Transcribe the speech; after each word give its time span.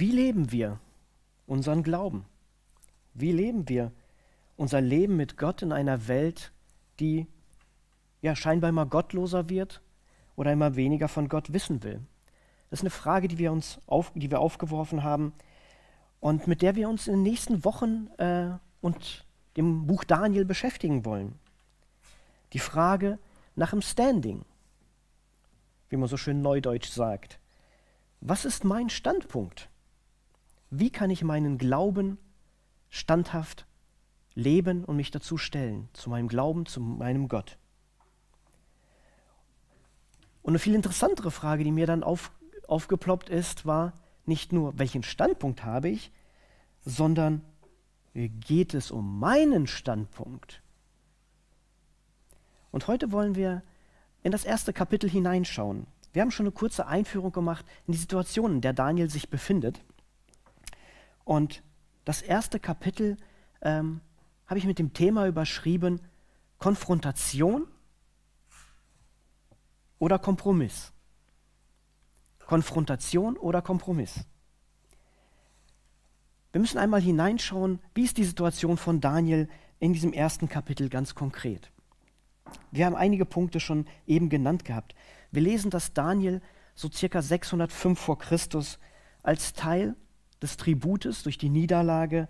Wie 0.00 0.12
leben 0.12 0.52
wir 0.52 0.78
unseren 1.48 1.82
Glauben? 1.82 2.24
Wie 3.14 3.32
leben 3.32 3.68
wir 3.68 3.90
unser 4.56 4.80
Leben 4.80 5.16
mit 5.16 5.36
Gott 5.36 5.60
in 5.60 5.72
einer 5.72 6.06
Welt, 6.06 6.52
die 7.00 7.26
ja 8.22 8.36
scheinbar 8.36 8.70
immer 8.70 8.86
gottloser 8.86 9.48
wird 9.48 9.82
oder 10.36 10.52
immer 10.52 10.76
weniger 10.76 11.08
von 11.08 11.28
Gott 11.28 11.52
wissen 11.52 11.82
will? 11.82 12.00
Das 12.70 12.78
ist 12.78 12.84
eine 12.84 12.90
Frage, 12.90 13.26
die 13.26 13.38
wir 13.38 13.50
uns 13.50 13.80
auf, 13.88 14.12
die 14.14 14.30
wir 14.30 14.38
aufgeworfen 14.38 15.02
haben 15.02 15.32
und 16.20 16.46
mit 16.46 16.62
der 16.62 16.76
wir 16.76 16.88
uns 16.88 17.08
in 17.08 17.14
den 17.14 17.22
nächsten 17.24 17.64
Wochen 17.64 18.06
äh, 18.18 18.50
und 18.80 19.26
dem 19.56 19.88
Buch 19.88 20.04
Daniel 20.04 20.44
beschäftigen 20.44 21.04
wollen. 21.06 21.40
Die 22.52 22.60
Frage 22.60 23.18
nach 23.56 23.70
dem 23.70 23.82
Standing, 23.82 24.44
wie 25.88 25.96
man 25.96 26.08
so 26.08 26.16
schön 26.16 26.40
neudeutsch 26.40 26.88
sagt. 26.88 27.40
Was 28.20 28.44
ist 28.44 28.62
mein 28.62 28.90
Standpunkt? 28.90 29.68
Wie 30.70 30.90
kann 30.90 31.10
ich 31.10 31.24
meinen 31.24 31.58
Glauben 31.58 32.18
standhaft 32.88 33.66
leben 34.34 34.84
und 34.84 34.96
mich 34.96 35.10
dazu 35.10 35.36
stellen, 35.38 35.88
zu 35.92 36.10
meinem 36.10 36.28
Glauben, 36.28 36.66
zu 36.66 36.80
meinem 36.80 37.28
Gott? 37.28 37.58
Und 40.42 40.52
eine 40.52 40.58
viel 40.58 40.74
interessantere 40.74 41.30
Frage, 41.30 41.64
die 41.64 41.72
mir 41.72 41.86
dann 41.86 42.02
auf, 42.02 42.32
aufgeploppt 42.66 43.28
ist, 43.28 43.66
war 43.66 43.92
nicht 44.24 44.52
nur, 44.52 44.78
welchen 44.78 45.02
Standpunkt 45.02 45.64
habe 45.64 45.88
ich, 45.88 46.12
sondern 46.84 47.42
geht 48.14 48.74
es 48.74 48.90
um 48.90 49.18
meinen 49.18 49.66
Standpunkt. 49.66 50.62
Und 52.70 52.86
heute 52.86 53.12
wollen 53.12 53.34
wir 53.34 53.62
in 54.22 54.32
das 54.32 54.44
erste 54.44 54.72
Kapitel 54.72 55.08
hineinschauen. 55.08 55.86
Wir 56.12 56.22
haben 56.22 56.30
schon 56.30 56.46
eine 56.46 56.52
kurze 56.52 56.86
Einführung 56.86 57.32
gemacht 57.32 57.64
in 57.86 57.92
die 57.92 57.98
Situation, 57.98 58.56
in 58.56 58.60
der 58.60 58.72
Daniel 58.72 59.08
sich 59.10 59.30
befindet. 59.30 59.80
Und 61.28 61.62
das 62.06 62.22
erste 62.22 62.58
Kapitel 62.58 63.18
ähm, 63.60 64.00
habe 64.46 64.58
ich 64.58 64.64
mit 64.64 64.78
dem 64.78 64.94
Thema 64.94 65.26
überschrieben, 65.26 66.00
Konfrontation 66.56 67.68
oder 69.98 70.18
Kompromiss. 70.18 70.90
Konfrontation 72.46 73.36
oder 73.36 73.60
Kompromiss. 73.60 74.24
Wir 76.52 76.62
müssen 76.62 76.78
einmal 76.78 77.02
hineinschauen, 77.02 77.80
wie 77.92 78.04
ist 78.04 78.16
die 78.16 78.24
Situation 78.24 78.78
von 78.78 79.02
Daniel 79.02 79.50
in 79.80 79.92
diesem 79.92 80.14
ersten 80.14 80.48
Kapitel 80.48 80.88
ganz 80.88 81.14
konkret. 81.14 81.70
Wir 82.70 82.86
haben 82.86 82.96
einige 82.96 83.26
Punkte 83.26 83.60
schon 83.60 83.84
eben 84.06 84.30
genannt 84.30 84.64
gehabt. 84.64 84.94
Wir 85.30 85.42
lesen, 85.42 85.70
dass 85.70 85.92
Daniel 85.92 86.40
so 86.74 86.90
circa 86.90 87.20
605 87.20 88.00
vor 88.00 88.18
Christus 88.18 88.78
als 89.22 89.52
Teil 89.52 89.94
des 90.42 90.56
Tributes 90.56 91.22
durch 91.22 91.38
die 91.38 91.48
Niederlage 91.48 92.28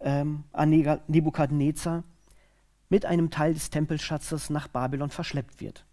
ähm, 0.00 0.44
an 0.52 0.70
Nebukadnezar 1.08 2.04
mit 2.88 3.04
einem 3.04 3.30
Teil 3.30 3.54
des 3.54 3.70
Tempelschatzes 3.70 4.50
nach 4.50 4.68
Babylon 4.68 5.10
verschleppt 5.10 5.60
wird. 5.60 5.84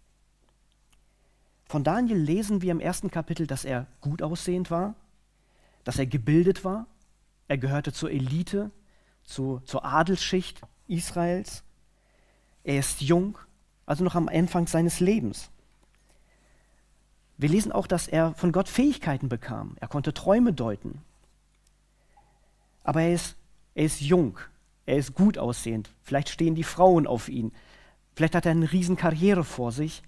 Von 1.66 1.82
Daniel 1.82 2.18
lesen 2.18 2.62
wir 2.62 2.70
im 2.70 2.80
ersten 2.80 3.10
Kapitel, 3.10 3.46
dass 3.46 3.64
er 3.64 3.86
gut 4.00 4.22
aussehend 4.22 4.70
war, 4.70 4.94
dass 5.82 5.98
er 5.98 6.06
gebildet 6.06 6.64
war, 6.64 6.86
er 7.48 7.58
gehörte 7.58 7.92
zur 7.92 8.10
Elite, 8.10 8.70
zu, 9.24 9.60
zur 9.64 9.84
Adelsschicht 9.84 10.60
Israels. 10.86 11.62
Er 12.62 12.78
ist 12.78 13.00
jung, 13.00 13.38
also 13.86 14.04
noch 14.04 14.14
am 14.14 14.28
Anfang 14.28 14.66
seines 14.66 15.00
Lebens. 15.00 15.50
Wir 17.36 17.48
lesen 17.48 17.72
auch, 17.72 17.86
dass 17.86 18.06
er 18.06 18.34
von 18.34 18.52
Gott 18.52 18.68
Fähigkeiten 18.68 19.28
bekam. 19.28 19.76
Er 19.80 19.88
konnte 19.88 20.14
Träume 20.14 20.52
deuten. 20.52 21.02
Aber 22.84 23.02
er 23.02 23.12
ist, 23.12 23.36
er 23.74 23.84
ist 23.84 24.00
jung, 24.00 24.38
er 24.86 24.98
ist 24.98 25.14
gut 25.14 25.36
aussehend. 25.38 25.90
Vielleicht 26.02 26.28
stehen 26.28 26.54
die 26.54 26.62
Frauen 26.62 27.08
auf 27.08 27.28
ihn. 27.28 27.52
Vielleicht 28.14 28.36
hat 28.36 28.46
er 28.46 28.52
eine 28.52 28.70
Riesenkarriere 28.70 29.42
vor 29.42 29.72
sich. 29.72 30.02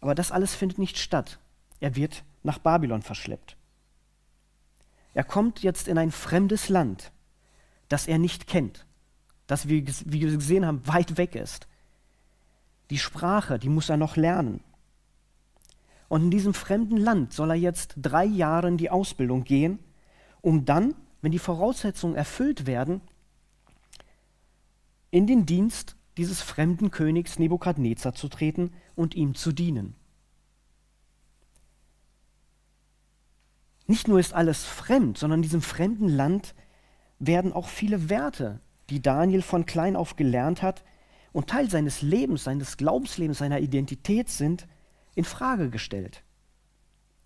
Aber 0.00 0.14
das 0.14 0.32
alles 0.32 0.54
findet 0.54 0.78
nicht 0.78 0.98
statt. 0.98 1.38
Er 1.80 1.96
wird 1.96 2.24
nach 2.42 2.58
Babylon 2.58 3.00
verschleppt. 3.00 3.56
Er 5.14 5.24
kommt 5.24 5.62
jetzt 5.62 5.88
in 5.88 5.96
ein 5.96 6.10
fremdes 6.10 6.68
Land, 6.68 7.12
das 7.88 8.08
er 8.08 8.18
nicht 8.18 8.46
kennt, 8.48 8.84
das, 9.46 9.68
wie 9.68 9.86
wir 9.86 10.30
gesehen 10.32 10.66
haben, 10.66 10.86
weit 10.86 11.16
weg 11.16 11.36
ist. 11.36 11.68
Die 12.90 12.98
Sprache, 12.98 13.58
die 13.58 13.68
muss 13.68 13.88
er 13.88 13.96
noch 13.96 14.16
lernen. 14.16 14.60
Und 16.08 16.22
in 16.22 16.30
diesem 16.30 16.52
fremden 16.52 16.96
Land 16.96 17.32
soll 17.32 17.50
er 17.50 17.56
jetzt 17.56 17.94
drei 17.96 18.24
Jahre 18.24 18.68
in 18.68 18.76
die 18.76 18.90
Ausbildung 18.90 19.44
gehen, 19.44 19.78
um 20.42 20.64
dann, 20.64 20.94
wenn 21.24 21.32
die 21.32 21.38
Voraussetzungen 21.38 22.16
erfüllt 22.16 22.66
werden, 22.66 23.00
in 25.10 25.26
den 25.26 25.46
Dienst 25.46 25.96
dieses 26.18 26.42
fremden 26.42 26.90
Königs 26.90 27.38
Nebukadnezar 27.38 28.12
zu 28.12 28.28
treten 28.28 28.74
und 28.94 29.14
ihm 29.14 29.34
zu 29.34 29.52
dienen. 29.52 29.94
Nicht 33.86 34.06
nur 34.06 34.20
ist 34.20 34.34
alles 34.34 34.64
fremd, 34.64 35.16
sondern 35.16 35.38
in 35.38 35.44
diesem 35.44 35.62
fremden 35.62 36.08
Land 36.08 36.54
werden 37.18 37.54
auch 37.54 37.68
viele 37.68 38.10
Werte, 38.10 38.60
die 38.90 39.00
Daniel 39.00 39.40
von 39.40 39.64
klein 39.64 39.96
auf 39.96 40.16
gelernt 40.16 40.60
hat 40.60 40.84
und 41.32 41.48
Teil 41.48 41.70
seines 41.70 42.02
Lebens, 42.02 42.44
seines 42.44 42.76
Glaubenslebens, 42.76 43.38
seiner 43.38 43.60
Identität 43.60 44.28
sind, 44.28 44.68
in 45.14 45.24
Frage 45.24 45.70
gestellt 45.70 46.22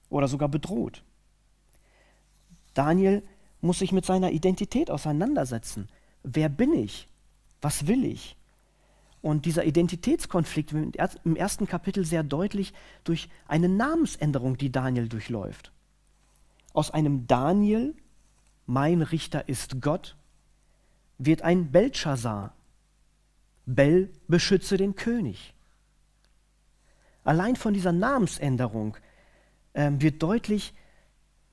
oder 0.08 0.28
sogar 0.28 0.48
bedroht. 0.48 1.02
Daniel 2.74 3.24
muss 3.60 3.80
sich 3.80 3.92
mit 3.92 4.06
seiner 4.06 4.30
Identität 4.30 4.90
auseinandersetzen. 4.90 5.88
Wer 6.22 6.48
bin 6.48 6.72
ich? 6.74 7.08
Was 7.60 7.86
will 7.86 8.04
ich? 8.04 8.36
Und 9.20 9.46
dieser 9.46 9.64
Identitätskonflikt 9.64 10.72
wird 10.72 10.96
im 11.24 11.34
ersten 11.34 11.66
Kapitel 11.66 12.04
sehr 12.04 12.22
deutlich 12.22 12.72
durch 13.04 13.28
eine 13.48 13.68
Namensänderung, 13.68 14.56
die 14.56 14.70
Daniel 14.70 15.08
durchläuft 15.08 15.72
aus 16.78 16.92
einem 16.92 17.26
Daniel, 17.26 17.94
mein 18.66 19.02
Richter 19.02 19.48
ist 19.48 19.80
Gott, 19.80 20.16
wird 21.18 21.42
ein 21.42 21.72
Belshazzar. 21.72 22.54
Bel 23.66 24.12
beschütze 24.28 24.76
den 24.76 24.94
König. 24.94 25.54
Allein 27.24 27.56
von 27.56 27.74
dieser 27.74 27.90
Namensänderung 27.90 28.96
äh, 29.72 29.90
wird 29.94 30.22
deutlich, 30.22 30.72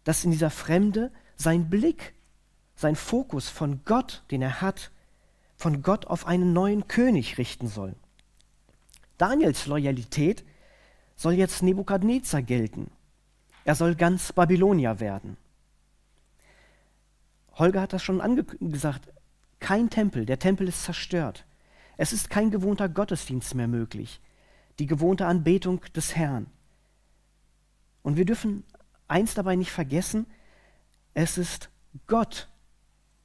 dass 0.03 0.23
in 0.23 0.29
dieser 0.29 0.51
Fremde 0.51 1.11
sein 1.35 1.69
Blick, 1.69 2.13
sein 2.75 2.95
Fokus 2.95 3.49
von 3.49 3.81
Gott, 3.85 4.23
den 4.31 4.41
er 4.41 4.61
hat, 4.61 4.91
von 5.57 5.81
Gott 5.81 6.07
auf 6.07 6.27
einen 6.27 6.53
neuen 6.53 6.87
König 6.87 7.37
richten 7.37 7.67
soll. 7.67 7.95
Daniels 9.17 9.65
Loyalität 9.67 10.43
soll 11.15 11.33
jetzt 11.33 11.63
Nebukadnezar 11.63 12.41
gelten. 12.41 12.91
Er 13.63 13.75
soll 13.75 13.95
ganz 13.95 14.33
Babylonier 14.33 14.99
werden. 14.99 15.37
Holger 17.53 17.81
hat 17.81 17.93
das 17.93 18.03
schon 18.03 18.45
gesagt. 18.59 19.11
Kein 19.59 19.89
Tempel, 19.89 20.25
der 20.25 20.39
Tempel 20.39 20.67
ist 20.67 20.83
zerstört. 20.83 21.45
Es 21.97 22.11
ist 22.11 22.29
kein 22.29 22.51
gewohnter 22.51 22.89
Gottesdienst 22.89 23.55
mehr 23.55 23.69
möglich, 23.69 24.19
die 24.79 24.85
gewohnte 24.85 25.25
Anbetung 25.25 25.81
des 25.95 26.15
Herrn. 26.15 26.47
Und 28.03 28.17
wir 28.17 28.25
dürfen 28.25 28.63
eins 29.07 29.33
dabei 29.33 29.55
nicht 29.55 29.71
vergessen, 29.71 30.27
es 31.15 31.39
ist 31.39 31.69
Gott, 32.05 32.47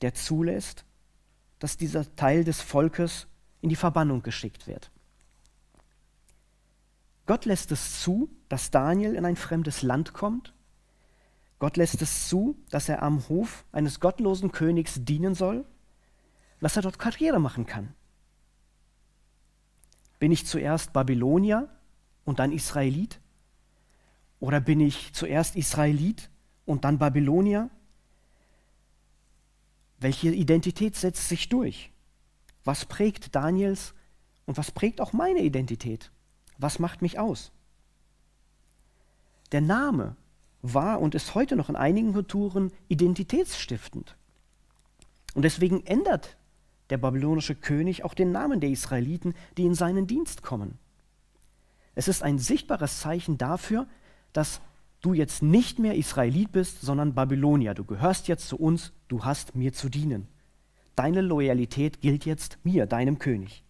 der 0.00 0.14
zulässt, 0.14 0.86
dass 1.58 1.76
dieser 1.76 2.16
Teil 2.16 2.44
des 2.44 2.62
Volkes 2.62 3.26
in 3.60 3.68
die 3.68 3.76
Verbannung 3.76 4.22
geschickt 4.22 4.66
wird. 4.66 4.90
Gott 7.26 7.44
lässt 7.44 7.70
es 7.72 8.00
zu, 8.00 8.30
dass 8.48 8.70
Daniel 8.70 9.14
in 9.14 9.24
ein 9.26 9.36
fremdes 9.36 9.82
Land 9.82 10.14
kommt. 10.14 10.54
Gott 11.58 11.76
lässt 11.76 12.00
es 12.00 12.28
zu, 12.28 12.56
dass 12.70 12.88
er 12.88 13.02
am 13.02 13.28
Hof 13.28 13.64
eines 13.72 14.00
gottlosen 14.00 14.50
Königs 14.50 15.04
dienen 15.04 15.34
soll, 15.34 15.66
dass 16.60 16.76
er 16.76 16.82
dort 16.82 16.98
Karriere 16.98 17.38
machen 17.38 17.66
kann. 17.66 17.94
Bin 20.18 20.32
ich 20.32 20.46
zuerst 20.46 20.92
Babylonier 20.92 21.68
und 22.24 22.38
dann 22.38 22.52
Israelit? 22.52 23.20
Oder 24.38 24.60
bin 24.60 24.80
ich 24.80 25.12
zuerst 25.12 25.56
Israelit 25.56 26.30
und 26.66 26.84
dann 26.84 26.98
Babylonier? 26.98 27.68
Welche 30.00 30.30
Identität 30.30 30.96
setzt 30.96 31.28
sich 31.28 31.48
durch? 31.50 31.92
Was 32.64 32.86
prägt 32.86 33.34
Daniels 33.34 33.94
und 34.46 34.56
was 34.56 34.70
prägt 34.70 35.00
auch 35.00 35.12
meine 35.12 35.40
Identität? 35.40 36.10
Was 36.58 36.78
macht 36.78 37.02
mich 37.02 37.18
aus? 37.18 37.52
Der 39.52 39.60
Name 39.60 40.16
war 40.62 41.00
und 41.00 41.14
ist 41.14 41.34
heute 41.34 41.54
noch 41.54 41.68
in 41.68 41.76
einigen 41.76 42.12
Kulturen 42.12 42.72
identitätsstiftend. 42.88 44.16
Und 45.34 45.42
deswegen 45.42 45.84
ändert 45.86 46.36
der 46.88 46.98
babylonische 46.98 47.54
König 47.54 48.04
auch 48.04 48.14
den 48.14 48.32
Namen 48.32 48.60
der 48.60 48.70
Israeliten, 48.70 49.34
die 49.56 49.64
in 49.64 49.74
seinen 49.74 50.06
Dienst 50.06 50.42
kommen. 50.42 50.78
Es 51.94 52.08
ist 52.08 52.22
ein 52.22 52.38
sichtbares 52.38 53.00
Zeichen 53.00 53.38
dafür, 53.38 53.86
dass 54.32 54.60
du 55.00 55.14
jetzt 55.14 55.42
nicht 55.42 55.78
mehr 55.78 55.96
Israelit 55.96 56.52
bist, 56.52 56.80
sondern 56.80 57.14
Babylonier. 57.14 57.74
Du 57.74 57.84
gehörst 57.84 58.28
jetzt 58.28 58.48
zu 58.48 58.56
uns, 58.56 58.92
du 59.08 59.24
hast 59.24 59.54
mir 59.54 59.72
zu 59.72 59.88
dienen. 59.88 60.28
Deine 60.94 61.20
Loyalität 61.20 62.00
gilt 62.00 62.24
jetzt 62.26 62.58
mir, 62.64 62.86
deinem 62.86 63.18
König. 63.18 63.64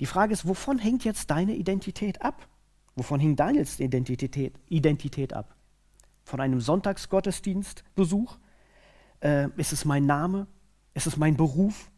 Die 0.00 0.06
Frage 0.06 0.32
ist, 0.32 0.46
wovon 0.46 0.78
hängt 0.78 1.04
jetzt 1.04 1.30
deine 1.30 1.54
Identität 1.54 2.22
ab? 2.22 2.48
Wovon 2.96 3.20
hing 3.20 3.36
Daniels 3.36 3.80
Identität, 3.80 4.54
Identität 4.68 5.32
ab? 5.32 5.54
Von 6.24 6.40
einem 6.40 6.60
Sonntagsgottesdienstbesuch? 6.60 8.38
Äh, 9.20 9.48
ist 9.56 9.72
es 9.72 9.84
mein 9.84 10.06
Name? 10.06 10.46
Ist 10.94 11.06
es 11.06 11.16
mein 11.16 11.36
Beruf? 11.36 11.90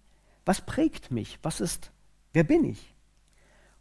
Was 0.45 0.61
prägt 0.65 1.11
mich? 1.11 1.39
Was 1.43 1.61
ist, 1.61 1.91
wer 2.33 2.45
bin 2.45 2.65
ich? 2.65 2.95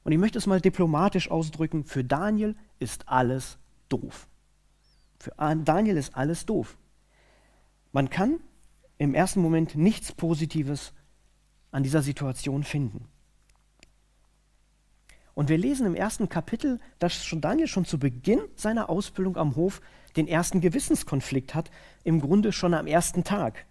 Und 0.06 0.12
ich 0.12 0.20
möchte 0.20 0.38
es 0.38 0.46
mal 0.46 0.62
diplomatisch 0.62 1.32
ausdrücken, 1.32 1.84
für 1.84 2.04
Daniel 2.04 2.56
ist 2.78 3.10
alles 3.10 3.58
doof. 3.90 4.28
Für 5.20 5.34
Daniel 5.56 5.98
ist 5.98 6.16
alles 6.16 6.46
doof. 6.46 6.78
Man 7.92 8.12
kann 8.12 8.40
im 9.00 9.16
ersten 9.16 9.42
Moment 9.42 9.76
nichts 9.76 10.12
Positives 10.12 10.94
an 11.72 11.82
dieser 11.82 12.04
Situation 12.04 12.64
finden. 12.64 13.08
Und 15.34 15.50
wir 15.50 15.58
lesen 15.58 15.88
im 15.88 15.96
ersten 15.96 16.30
Kapitel, 16.30 16.80
dass 17.00 17.26
schon 17.26 17.42
Daniel 17.42 17.68
schon 17.68 17.86
zu 17.86 17.98
Beginn 17.98 18.42
seiner 18.56 18.92
Ausbildung 18.92 19.38
am 19.38 19.56
Hof 19.56 19.82
den 20.16 20.28
ersten 20.28 20.62
Gewissenskonflikt 20.62 21.56
hat, 21.56 21.72
im 22.04 22.22
Grunde 22.22 22.52
schon 22.52 22.76
am 22.76 22.86
ersten 22.86 23.24
Tag, 23.24 23.66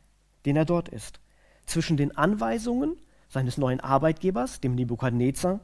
den 0.46 0.56
er 0.56 0.64
dort 0.64 0.88
ist, 0.88 1.20
zwischen 1.64 1.96
den 1.96 2.16
Anweisungen 2.16 2.96
seines 3.28 3.56
neuen 3.56 3.78
Arbeitgebers, 3.78 4.60
dem 4.60 4.74
Nebukadnezar, 4.74 5.60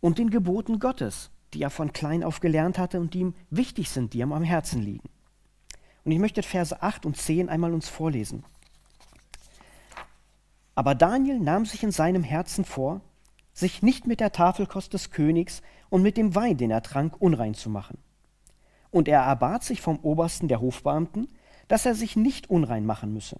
und 0.00 0.18
den 0.18 0.30
Geboten 0.30 0.78
Gottes, 0.78 1.30
die 1.52 1.62
er 1.62 1.70
von 1.70 1.92
klein 1.92 2.22
auf 2.24 2.40
gelernt 2.40 2.78
hatte 2.78 3.00
und 3.00 3.14
die 3.14 3.20
ihm 3.20 3.34
wichtig 3.50 3.90
sind, 3.90 4.14
die 4.14 4.20
ihm 4.20 4.32
am 4.32 4.44
Herzen 4.44 4.82
liegen. 4.82 5.08
Und 6.04 6.12
ich 6.12 6.18
möchte 6.18 6.42
Verse 6.42 6.80
8 6.82 7.06
und 7.06 7.16
10 7.16 7.48
einmal 7.48 7.74
uns 7.74 7.88
vorlesen. 7.88 8.44
Aber 10.74 10.94
Daniel 10.94 11.38
nahm 11.38 11.66
sich 11.66 11.82
in 11.82 11.90
seinem 11.90 12.22
Herzen 12.22 12.64
vor, 12.64 13.02
sich 13.52 13.82
nicht 13.82 14.06
mit 14.06 14.20
der 14.20 14.32
Tafelkost 14.32 14.94
des 14.94 15.10
Königs 15.10 15.60
und 15.90 16.02
mit 16.02 16.16
dem 16.16 16.34
Wein, 16.34 16.56
den 16.56 16.70
er 16.70 16.82
trank, 16.82 17.20
unrein 17.20 17.54
zu 17.54 17.68
machen. 17.68 17.98
Und 18.90 19.08
er 19.08 19.20
erbat 19.20 19.62
sich 19.62 19.80
vom 19.82 19.98
Obersten 20.00 20.48
der 20.48 20.60
Hofbeamten, 20.60 21.28
dass 21.68 21.86
er 21.86 21.94
sich 21.94 22.16
nicht 22.16 22.48
unrein 22.48 22.86
machen 22.86 23.12
müsse. 23.12 23.38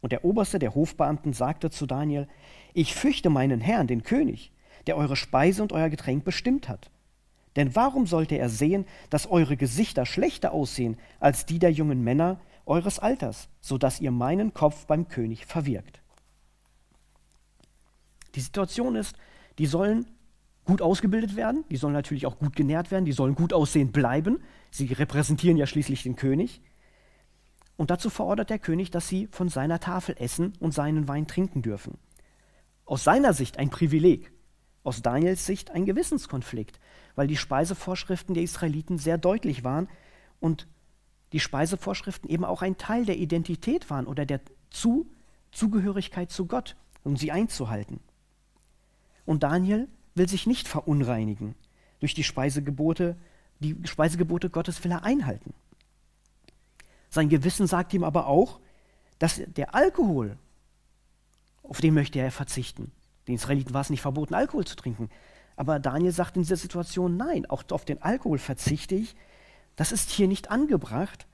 Und 0.00 0.12
der 0.12 0.24
Oberste 0.24 0.58
der 0.58 0.74
Hofbeamten 0.74 1.32
sagte 1.32 1.70
zu 1.70 1.86
Daniel, 1.86 2.28
ich 2.74 2.94
fürchte 2.94 3.30
meinen 3.30 3.60
Herrn, 3.60 3.86
den 3.86 4.02
König, 4.02 4.52
der 4.86 4.96
eure 4.96 5.16
Speise 5.16 5.62
und 5.62 5.72
euer 5.72 5.88
Getränk 5.88 6.24
bestimmt 6.24 6.68
hat. 6.68 6.90
Denn 7.56 7.74
warum 7.74 8.06
sollte 8.06 8.36
er 8.36 8.48
sehen, 8.48 8.84
dass 9.08 9.26
eure 9.30 9.56
Gesichter 9.56 10.04
schlechter 10.06 10.52
aussehen 10.52 10.98
als 11.20 11.46
die 11.46 11.58
der 11.58 11.72
jungen 11.72 12.02
Männer 12.04 12.38
eures 12.66 12.98
Alters, 12.98 13.48
so 13.60 13.78
dass 13.78 14.00
ihr 14.00 14.10
meinen 14.10 14.52
Kopf 14.52 14.86
beim 14.86 15.08
König 15.08 15.46
verwirkt? 15.46 16.02
Die 18.34 18.40
Situation 18.40 18.94
ist, 18.96 19.16
die 19.58 19.66
sollen 19.66 20.06
gut 20.66 20.82
ausgebildet 20.82 21.36
werden, 21.36 21.64
die 21.70 21.76
sollen 21.76 21.94
natürlich 21.94 22.26
auch 22.26 22.38
gut 22.38 22.54
genährt 22.54 22.90
werden, 22.90 23.06
die 23.06 23.12
sollen 23.12 23.34
gut 23.34 23.54
aussehen 23.54 23.92
bleiben. 23.92 24.40
Sie 24.70 24.92
repräsentieren 24.92 25.56
ja 25.56 25.66
schließlich 25.66 26.02
den 26.02 26.16
König. 26.16 26.60
Und 27.76 27.90
dazu 27.90 28.10
verordert 28.10 28.50
der 28.50 28.58
König, 28.58 28.90
dass 28.90 29.08
sie 29.08 29.28
von 29.28 29.48
seiner 29.48 29.80
Tafel 29.80 30.16
essen 30.18 30.52
und 30.60 30.72
seinen 30.72 31.08
Wein 31.08 31.26
trinken 31.26 31.62
dürfen. 31.62 31.98
Aus 32.84 33.04
seiner 33.04 33.32
Sicht 33.32 33.58
ein 33.58 33.70
Privileg, 33.70 34.32
aus 34.86 35.02
Daniels 35.02 35.44
Sicht 35.44 35.72
ein 35.72 35.84
Gewissenskonflikt, 35.84 36.78
weil 37.16 37.26
die 37.26 37.36
Speisevorschriften 37.36 38.34
der 38.34 38.44
Israeliten 38.44 38.98
sehr 38.98 39.18
deutlich 39.18 39.64
waren 39.64 39.88
und 40.38 40.68
die 41.32 41.40
Speisevorschriften 41.40 42.30
eben 42.30 42.44
auch 42.44 42.62
ein 42.62 42.78
Teil 42.78 43.04
der 43.04 43.18
Identität 43.18 43.90
waren 43.90 44.06
oder 44.06 44.24
der 44.24 44.40
zu 44.70 45.10
Zugehörigkeit 45.50 46.30
zu 46.30 46.46
Gott, 46.46 46.76
um 47.02 47.16
sie 47.16 47.32
einzuhalten. 47.32 48.00
Und 49.24 49.42
Daniel 49.42 49.88
will 50.14 50.28
sich 50.28 50.46
nicht 50.46 50.68
verunreinigen 50.68 51.56
durch 51.98 52.14
die 52.14 52.24
Speisegebote. 52.24 53.16
Die 53.58 53.76
Speisegebote 53.84 54.50
Gottes 54.50 54.84
will 54.84 54.92
er 54.92 55.02
einhalten. 55.02 55.52
Sein 57.10 57.28
Gewissen 57.28 57.66
sagt 57.66 57.92
ihm 57.92 58.04
aber 58.04 58.26
auch, 58.26 58.60
dass 59.18 59.40
der 59.46 59.74
Alkohol, 59.74 60.36
auf 61.62 61.80
den 61.80 61.94
möchte 61.94 62.20
er 62.20 62.30
verzichten. 62.30 62.92
Den 63.26 63.34
Israeliten 63.34 63.74
war 63.74 63.80
es 63.80 63.90
nicht 63.90 64.02
verboten, 64.02 64.34
Alkohol 64.34 64.64
zu 64.64 64.76
trinken. 64.76 65.10
Aber 65.56 65.78
Daniel 65.78 66.12
sagt 66.12 66.36
in 66.36 66.42
dieser 66.42 66.56
Situation, 66.56 67.16
nein, 67.16 67.46
auch 67.46 67.64
auf 67.70 67.84
den 67.84 68.02
Alkohol 68.02 68.38
verzichte 68.38 68.94
ich. 68.94 69.16
Das 69.74 69.92
ist 69.92 70.10
hier 70.10 70.28
nicht 70.28 70.50
angebracht, 70.50 71.26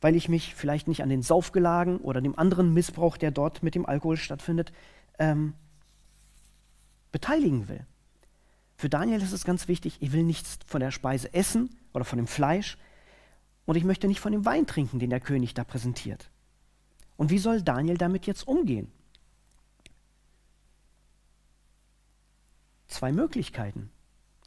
weil 0.00 0.14
ich 0.14 0.28
mich 0.28 0.54
vielleicht 0.54 0.88
nicht 0.88 1.02
an 1.02 1.08
den 1.08 1.22
Saufgelagen 1.22 1.98
oder 1.98 2.20
dem 2.20 2.38
anderen 2.38 2.74
Missbrauch, 2.74 3.16
der 3.16 3.30
dort 3.30 3.62
mit 3.62 3.74
dem 3.74 3.86
Alkohol 3.86 4.16
stattfindet, 4.16 4.72
ähm, 5.18 5.54
beteiligen 7.10 7.68
will. 7.68 7.86
Für 8.76 8.90
Daniel 8.90 9.22
ist 9.22 9.32
es 9.32 9.44
ganz 9.44 9.68
wichtig, 9.68 9.96
ich 10.00 10.12
will 10.12 10.22
nichts 10.22 10.58
von 10.66 10.80
der 10.80 10.90
Speise 10.90 11.32
essen 11.32 11.70
oder 11.94 12.04
von 12.04 12.18
dem 12.18 12.26
Fleisch 12.26 12.76
und 13.64 13.76
ich 13.76 13.84
möchte 13.84 14.06
nicht 14.06 14.20
von 14.20 14.32
dem 14.32 14.44
Wein 14.44 14.66
trinken, 14.66 14.98
den 14.98 15.10
der 15.10 15.20
König 15.20 15.54
da 15.54 15.64
präsentiert. 15.64 16.30
Und 17.16 17.30
wie 17.30 17.38
soll 17.38 17.62
Daniel 17.62 17.96
damit 17.96 18.26
jetzt 18.26 18.46
umgehen? 18.46 18.92
Zwei 22.86 23.12
Möglichkeiten. 23.12 23.90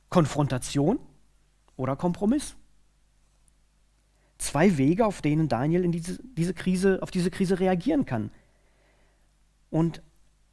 Konfrontation 0.10 1.00
oder 1.76 1.96
Kompromiss. 1.96 2.56
Zwei 4.38 4.78
Wege, 4.78 5.06
auf 5.06 5.22
denen 5.22 5.50
Daniel 5.50 5.84
in 5.84 5.92
diese, 5.92 6.20
diese 6.24 6.54
Krise, 6.54 7.00
auf 7.02 7.12
diese 7.12 7.30
Krise 7.30 7.60
reagieren 7.60 8.06
kann. 8.06 8.32
Und 9.70 10.02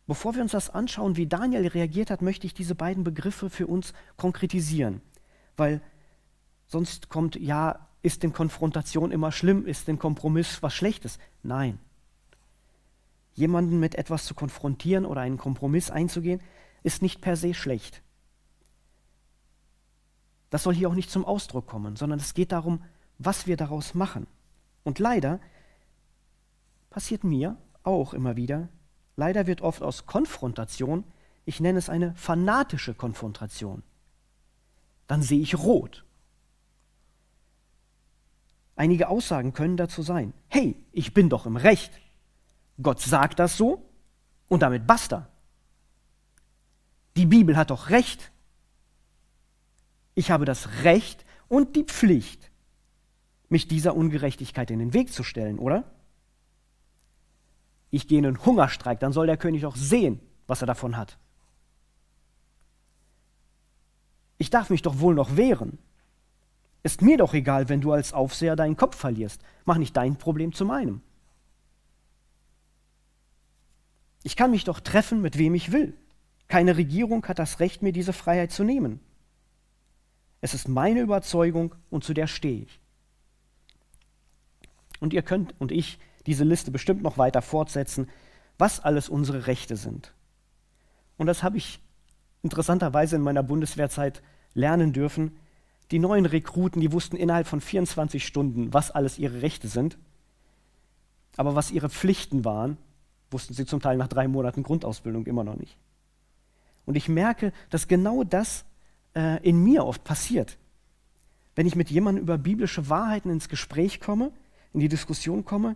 Bevor 0.06 0.37
wir 0.37 0.43
uns 0.43 0.53
das 0.53 0.71
anschauen, 0.71 1.17
wie 1.17 1.27
Daniel 1.27 1.67
reagiert 1.67 2.11
hat, 2.11 2.23
möchte 2.23 2.47
ich 2.47 2.55
diese 2.55 2.77
beiden 2.77 3.03
Begriffe 3.03 3.50
für 3.50 3.67
uns 3.67 3.93
konkretisieren. 4.17 5.00
Weil 5.56 5.81
sonst 6.67 7.09
kommt, 7.09 7.35
ja, 7.37 7.88
ist 8.03 8.23
denn 8.23 8.33
Konfrontation 8.33 9.11
immer 9.11 9.33
schlimm? 9.33 9.67
Ist 9.67 9.88
denn 9.88 9.99
Kompromiss 9.99 10.62
was 10.62 10.75
Schlechtes? 10.75 11.19
Nein. 11.43 11.81
Jemanden 13.35 13.81
mit 13.81 13.97
etwas 13.97 14.25
zu 14.27 14.35
konfrontieren 14.35 15.05
oder 15.05 15.23
einen 15.23 15.38
Kompromiss 15.38 15.91
einzugehen, 15.91 16.41
ist 16.87 17.03
nicht 17.03 17.21
per 17.21 17.37
se 17.37 17.53
schlecht. 17.53 18.03
Das 20.50 20.62
soll 20.62 20.75
hier 20.75 20.88
auch 20.88 20.94
nicht 20.94 21.11
zum 21.11 21.25
Ausdruck 21.25 21.67
kommen, 21.67 21.97
sondern 21.97 22.21
es 22.21 22.33
geht 22.33 22.52
darum, 22.52 22.83
was 23.19 23.47
wir 23.47 23.57
daraus 23.57 23.95
machen. 23.95 24.26
Und 24.85 24.99
leider 24.99 25.40
passiert 26.88 27.25
mir 27.25 27.57
auch 27.83 28.14
immer 28.14 28.37
wieder, 28.37 28.69
Leider 29.16 29.47
wird 29.47 29.62
oft 29.62 29.83
aus 29.83 30.07
Konfrontation, 30.07 31.05
ich 31.47 31.61
nenne 31.61 31.78
es 31.78 31.88
eine 31.88 32.14
fanatische 32.14 32.95
Konfrontation. 32.95 33.83
Dann 35.07 35.23
sehe 35.23 35.40
ich 35.40 35.59
rot. 35.59 36.05
Einige 38.76 39.09
Aussagen 39.09 39.55
können 39.55 39.78
dazu 39.78 40.02
sein, 40.02 40.35
hey, 40.49 40.76
ich 40.93 41.14
bin 41.14 41.31
doch 41.31 41.47
im 41.47 41.57
Recht. 41.57 41.99
Gott 42.83 43.00
sagt 43.00 43.38
das 43.38 43.57
so 43.57 43.88
und 44.49 44.61
damit 44.61 44.87
basta. 44.87 45.31
Die 47.16 47.26
Bibel 47.26 47.56
hat 47.56 47.70
doch 47.70 47.90
Recht. 47.90 48.30
Ich 50.14 50.30
habe 50.30 50.44
das 50.44 50.82
Recht 50.85 51.25
und 51.49 51.76
die 51.76 51.85
Pflicht, 51.85 52.50
mich 53.49 53.68
dieser 53.68 53.96
Ungerechtigkeit 53.96 54.70
in 54.70 54.78
den 54.78 54.92
Weg 54.94 55.12
zu 55.12 55.23
stellen, 55.23 55.58
oder? 55.58 55.85
ich 57.96 58.08
gehe 58.08 58.18
in 58.18 58.26
einen 58.26 58.44
Hungerstreik, 58.44 59.00
dann 59.00 59.12
soll 59.12 59.26
der 59.26 59.37
König 59.37 59.64
auch 59.66 59.76
sehen, 59.76 60.20
was 60.46 60.61
er 60.61 60.66
davon 60.66 60.96
hat. 60.96 61.18
Ich 64.38 64.50
darf 64.50 64.70
mich 64.70 64.82
doch 64.82 65.00
wohl 65.00 65.14
noch 65.14 65.37
wehren. 65.37 65.78
Ist 66.82 67.02
mir 67.02 67.16
doch 67.16 67.35
egal, 67.35 67.68
wenn 67.68 67.80
du 67.80 67.92
als 67.92 68.12
Aufseher 68.12 68.54
deinen 68.54 68.76
Kopf 68.76 68.96
verlierst. 68.96 69.42
Mach 69.64 69.78
nicht 69.78 69.96
dein 69.96 70.16
Problem 70.16 70.52
zu 70.52 70.64
meinem. 70.64 71.00
Ich 74.23 74.37
kann 74.37 74.50
mich 74.50 74.64
doch 74.64 74.80
treffen, 74.80 75.23
mit 75.23 75.38
wem 75.38 75.54
ich 75.54 75.73
will. 75.73 75.96
Keine 76.49 76.76
Regierung 76.76 77.26
hat 77.26 77.38
das 77.38 77.61
Recht, 77.61 77.83
mir 77.83 77.93
diese 77.93 78.12
Freiheit 78.12 78.53
zu 78.53 78.65
nehmen. 78.65 79.00
Es 80.41 80.55
ist 80.55 80.69
meine 80.69 81.00
Überzeugung 81.00 81.75
und 81.91 82.05
zu 82.05 82.15
der 82.15 82.26
stehe 82.26 82.62
ich. 82.62 82.81
Und 85.00 85.12
ihr 85.12 85.23
könnt 85.23 85.55
und 85.61 85.73
ich 85.73 85.99
diese 86.26 86.45
Liste 86.45 86.71
bestimmt 86.71 87.03
noch 87.03 87.19
weiter 87.19 87.43
fortsetzen, 87.43 88.09
was 88.59 88.81
alles 88.81 89.09
unsere 89.09 89.47
Rechte 89.47 89.76
sind. 89.76 90.15
Und 91.17 91.26
das 91.26 91.43
habe 91.43 91.57
ich 91.57 91.81
interessanterweise 92.43 93.17
in 93.17 93.23
meiner 93.23 93.43
Bundeswehrzeit 93.43 94.23
lernen 94.55 94.93
dürfen. 94.93 95.37
Die 95.91 95.99
neuen 95.99 96.26
Rekruten, 96.26 96.81
die 96.81 96.93
wussten 96.93 97.17
innerhalb 97.17 97.47
von 97.47 97.61
24 97.61 98.26
Stunden, 98.26 98.73
was 98.73 98.91
alles 98.91 99.19
ihre 99.19 99.43
Rechte 99.43 99.69
sind. 99.69 99.99
Aber 101.37 101.55
was 101.55 101.71
ihre 101.71 101.91
Pflichten 101.91 102.45
waren, 102.45 102.76
wussten 103.31 103.55
sie 103.55 103.67
zum 103.67 103.81
Teil 103.81 103.97
nach 103.97 104.09
drei 104.09 104.29
Monaten 104.29 104.62
Grundausbildung 104.62 105.26
immer 105.26 105.45
noch 105.45 105.57
nicht. 105.57 105.76
Und 106.87 106.97
ich 106.97 107.09
merke, 107.09 107.52
dass 107.69 107.88
genau 107.88 108.25
das 108.25 108.64
äh, 109.14 109.43
in 109.47 109.62
mir 109.62 109.85
oft 109.85 110.02
passiert. 110.05 110.59
wenn 111.57 111.66
ich 111.66 111.75
mit 111.75 111.90
jemandem 111.90 112.23
über 112.23 112.37
biblische 112.37 112.90
Wahrheiten 112.90 113.31
ins 113.31 113.49
Gespräch 113.49 113.99
komme, 113.99 114.31
in 114.75 114.81
die 114.81 114.88
Diskussion 114.88 115.47
komme 115.47 115.75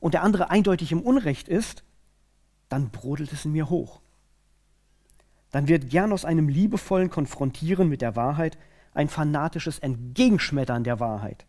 und 0.00 0.14
der 0.14 0.22
andere 0.22 0.50
eindeutig 0.50 0.90
im 0.90 1.02
Unrecht 1.02 1.48
ist, 1.48 1.84
dann 2.70 2.90
brodelt 2.90 3.32
es 3.32 3.44
in 3.44 3.52
mir 3.52 3.68
hoch. 3.68 4.00
Dann 5.50 5.68
wird 5.68 5.90
gern 5.90 6.12
aus 6.12 6.24
einem 6.24 6.48
liebevollen 6.48 7.10
Konfrontieren 7.10 7.88
mit 7.90 8.00
der 8.00 8.16
Wahrheit 8.16 8.58
ein 8.94 9.08
fanatisches 9.08 9.78
Entgegenschmettern 9.78 10.82
der 10.82 10.98
Wahrheit. 10.98 11.46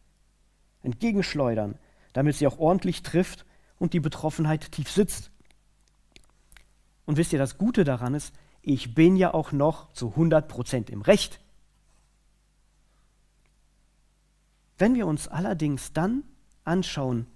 Entgegenschleudern, 0.84 1.76
damit 2.14 2.36
sie 2.36 2.48
auch 2.48 2.60
ordentlich 2.60 3.02
trifft 3.02 3.46
und 3.78 3.94
die 3.94 4.00
Betroffenheit 4.00 4.72
tief 4.72 4.92
sitzt. 4.92 5.32
Und 7.06 7.18
wisst 7.18 7.34
ihr, 7.34 7.40
das 7.40 7.58
Gute 7.58 7.86
daran 7.86 8.14
ist, 8.14 8.34
ich 8.62 8.94
bin 8.94 9.16
ja 9.16 9.34
auch 9.34 9.52
noch 9.52 9.92
zu 9.94 10.10
100 10.10 10.48
Prozent 10.48 10.90
im 10.90 11.02
Recht. 11.02 11.40
Wenn 14.78 14.96
wir 14.96 15.08
uns 15.08 15.28
allerdings 15.28 15.94
dann 15.94 16.24
anschauen, 16.64 17.28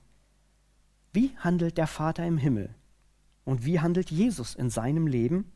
wie 1.11 1.35
handelt 1.37 1.77
der 1.77 1.87
Vater 1.87 2.25
im 2.25 2.37
Himmel 2.37 2.73
und 3.45 3.65
wie 3.65 3.79
handelt 3.79 4.09
Jesus 4.11 4.55
in 4.55 4.69
seinem 4.69 5.07
Leben, 5.07 5.51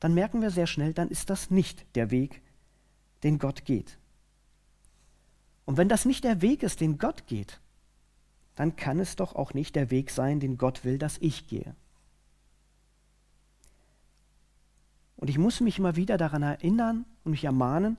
dann 0.00 0.14
merken 0.14 0.42
wir 0.42 0.50
sehr 0.50 0.66
schnell, 0.66 0.92
dann 0.92 1.08
ist 1.08 1.30
das 1.30 1.50
nicht 1.50 1.86
der 1.94 2.10
Weg, 2.10 2.42
den 3.22 3.38
Gott 3.38 3.64
geht. 3.64 3.98
Und 5.64 5.76
wenn 5.76 5.88
das 5.88 6.04
nicht 6.04 6.24
der 6.24 6.42
Weg 6.42 6.62
ist, 6.62 6.80
den 6.80 6.98
Gott 6.98 7.26
geht, 7.26 7.60
dann 8.54 8.76
kann 8.76 9.00
es 9.00 9.16
doch 9.16 9.34
auch 9.34 9.52
nicht 9.52 9.76
der 9.76 9.90
Weg 9.90 10.10
sein, 10.10 10.40
den 10.40 10.58
Gott 10.58 10.84
will, 10.84 10.98
dass 10.98 11.18
ich 11.18 11.46
gehe. 11.46 11.74
Und 15.26 15.30
ich 15.30 15.38
muss 15.38 15.60
mich 15.60 15.80
immer 15.80 15.96
wieder 15.96 16.18
daran 16.18 16.44
erinnern 16.44 17.04
und 17.24 17.32
mich 17.32 17.42
ermahnen, 17.42 17.96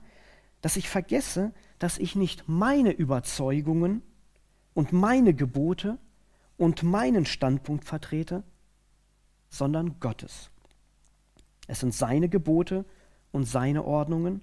dass 0.62 0.78
ich 0.78 0.88
vergesse, 0.88 1.52
dass 1.78 1.98
ich 1.98 2.16
nicht 2.16 2.48
meine 2.48 2.90
Überzeugungen 2.90 4.00
und 4.72 4.94
meine 4.94 5.34
Gebote 5.34 5.98
und 6.56 6.84
meinen 6.84 7.26
Standpunkt 7.26 7.84
vertrete, 7.84 8.44
sondern 9.50 10.00
Gottes. 10.00 10.48
Es 11.66 11.80
sind 11.80 11.92
seine 11.92 12.30
Gebote 12.30 12.86
und 13.30 13.44
seine 13.44 13.84
Ordnungen 13.84 14.40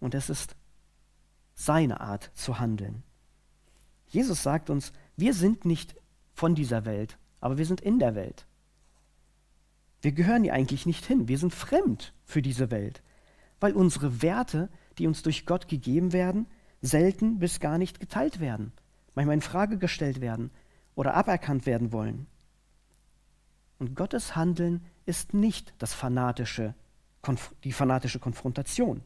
und 0.00 0.12
es 0.12 0.28
ist 0.28 0.56
seine 1.54 2.00
Art 2.00 2.32
zu 2.34 2.58
handeln. 2.58 3.04
Jesus 4.08 4.42
sagt 4.42 4.70
uns, 4.70 4.92
wir 5.16 5.34
sind 5.34 5.64
nicht 5.66 5.94
von 6.32 6.56
dieser 6.56 6.84
Welt, 6.84 7.16
aber 7.40 7.58
wir 7.58 7.64
sind 7.64 7.80
in 7.80 8.00
der 8.00 8.16
Welt. 8.16 8.48
Wir 10.06 10.12
gehören 10.12 10.44
hier 10.44 10.54
eigentlich 10.54 10.86
nicht 10.86 11.04
hin. 11.04 11.26
Wir 11.26 11.36
sind 11.36 11.52
fremd 11.52 12.14
für 12.24 12.40
diese 12.40 12.70
Welt, 12.70 13.02
weil 13.58 13.72
unsere 13.72 14.22
Werte, 14.22 14.68
die 14.98 15.08
uns 15.08 15.24
durch 15.24 15.46
Gott 15.46 15.66
gegeben 15.66 16.12
werden, 16.12 16.46
selten 16.80 17.40
bis 17.40 17.58
gar 17.58 17.76
nicht 17.76 17.98
geteilt 17.98 18.38
werden, 18.38 18.70
manchmal 19.16 19.34
in 19.34 19.40
Frage 19.40 19.78
gestellt 19.78 20.20
werden 20.20 20.52
oder 20.94 21.14
aberkannt 21.14 21.66
werden 21.66 21.90
wollen. 21.90 22.28
Und 23.80 23.96
Gottes 23.96 24.36
Handeln 24.36 24.86
ist 25.06 25.34
nicht 25.34 25.74
das 25.78 25.92
fanatische, 25.92 26.76
die 27.64 27.72
fanatische 27.72 28.20
Konfrontation. 28.20 29.02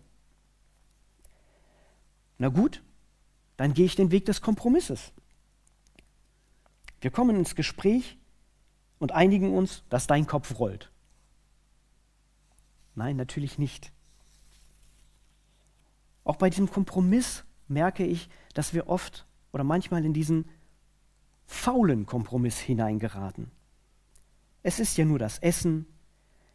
Na 2.36 2.48
gut, 2.48 2.82
dann 3.56 3.72
gehe 3.72 3.86
ich 3.86 3.96
den 3.96 4.10
Weg 4.10 4.26
des 4.26 4.42
Kompromisses. 4.42 5.14
Wir 7.00 7.10
kommen 7.10 7.36
ins 7.36 7.54
Gespräch 7.54 8.18
und 9.00 9.12
einigen 9.12 9.52
uns, 9.52 9.82
dass 9.88 10.06
dein 10.06 10.28
Kopf 10.28 10.60
rollt. 10.60 10.92
Nein, 12.94 13.16
natürlich 13.16 13.58
nicht. 13.58 13.92
Auch 16.22 16.36
bei 16.36 16.50
diesem 16.50 16.70
Kompromiss 16.70 17.44
merke 17.66 18.04
ich, 18.04 18.28
dass 18.54 18.74
wir 18.74 18.88
oft 18.88 19.26
oder 19.52 19.64
manchmal 19.64 20.04
in 20.04 20.12
diesen 20.12 20.44
faulen 21.46 22.06
Kompromiss 22.06 22.58
hineingeraten. 22.58 23.50
Es 24.62 24.78
ist 24.78 24.96
ja 24.98 25.04
nur 25.04 25.18
das 25.18 25.38
Essen, 25.38 25.86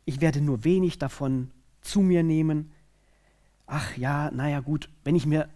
ich 0.06 0.22
werde 0.22 0.40
nur 0.40 0.64
wenig 0.64 1.00
davon 1.00 1.52
zu 1.82 2.02
mir 2.02 2.22
nehmen. 2.22 2.72
Ach 3.66 3.98
ja, 3.98 4.30
naja 4.30 4.60
gut, 4.60 4.90
wenn 5.04 5.16
ich 5.16 5.26
mir, 5.26 5.50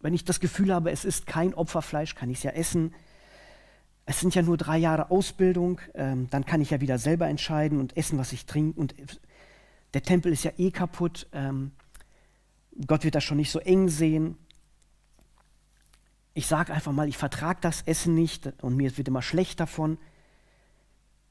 wenn 0.00 0.12
ich 0.12 0.24
das 0.24 0.40
Gefühl 0.40 0.74
habe, 0.74 0.90
es 0.90 1.06
ist 1.06 1.26
kein 1.26 1.54
Opferfleisch, 1.54 2.14
kann 2.14 2.28
ich 2.28 2.38
es 2.38 2.42
ja 2.42 2.50
essen 2.50 2.92
es 4.08 4.20
sind 4.20 4.34
ja 4.34 4.40
nur 4.40 4.56
drei 4.56 4.78
Jahre 4.78 5.10
Ausbildung, 5.10 5.82
ähm, 5.92 6.30
dann 6.30 6.46
kann 6.46 6.62
ich 6.62 6.70
ja 6.70 6.80
wieder 6.80 6.96
selber 6.96 7.28
entscheiden 7.28 7.78
und 7.78 7.94
essen, 7.94 8.16
was 8.16 8.32
ich 8.32 8.46
trinke. 8.46 8.80
Und 8.80 8.94
der 9.92 10.02
Tempel 10.02 10.32
ist 10.32 10.44
ja 10.44 10.52
eh 10.56 10.70
kaputt. 10.70 11.28
Ähm, 11.32 11.72
Gott 12.86 13.04
wird 13.04 13.16
das 13.16 13.24
schon 13.24 13.36
nicht 13.36 13.50
so 13.50 13.58
eng 13.58 13.90
sehen. 13.90 14.38
Ich 16.32 16.46
sage 16.46 16.72
einfach 16.72 16.92
mal, 16.92 17.06
ich 17.06 17.18
vertrage 17.18 17.58
das 17.60 17.82
Essen 17.82 18.14
nicht 18.14 18.50
und 18.62 18.76
mir 18.76 18.96
wird 18.96 19.08
immer 19.08 19.20
schlecht 19.20 19.60
davon. 19.60 19.98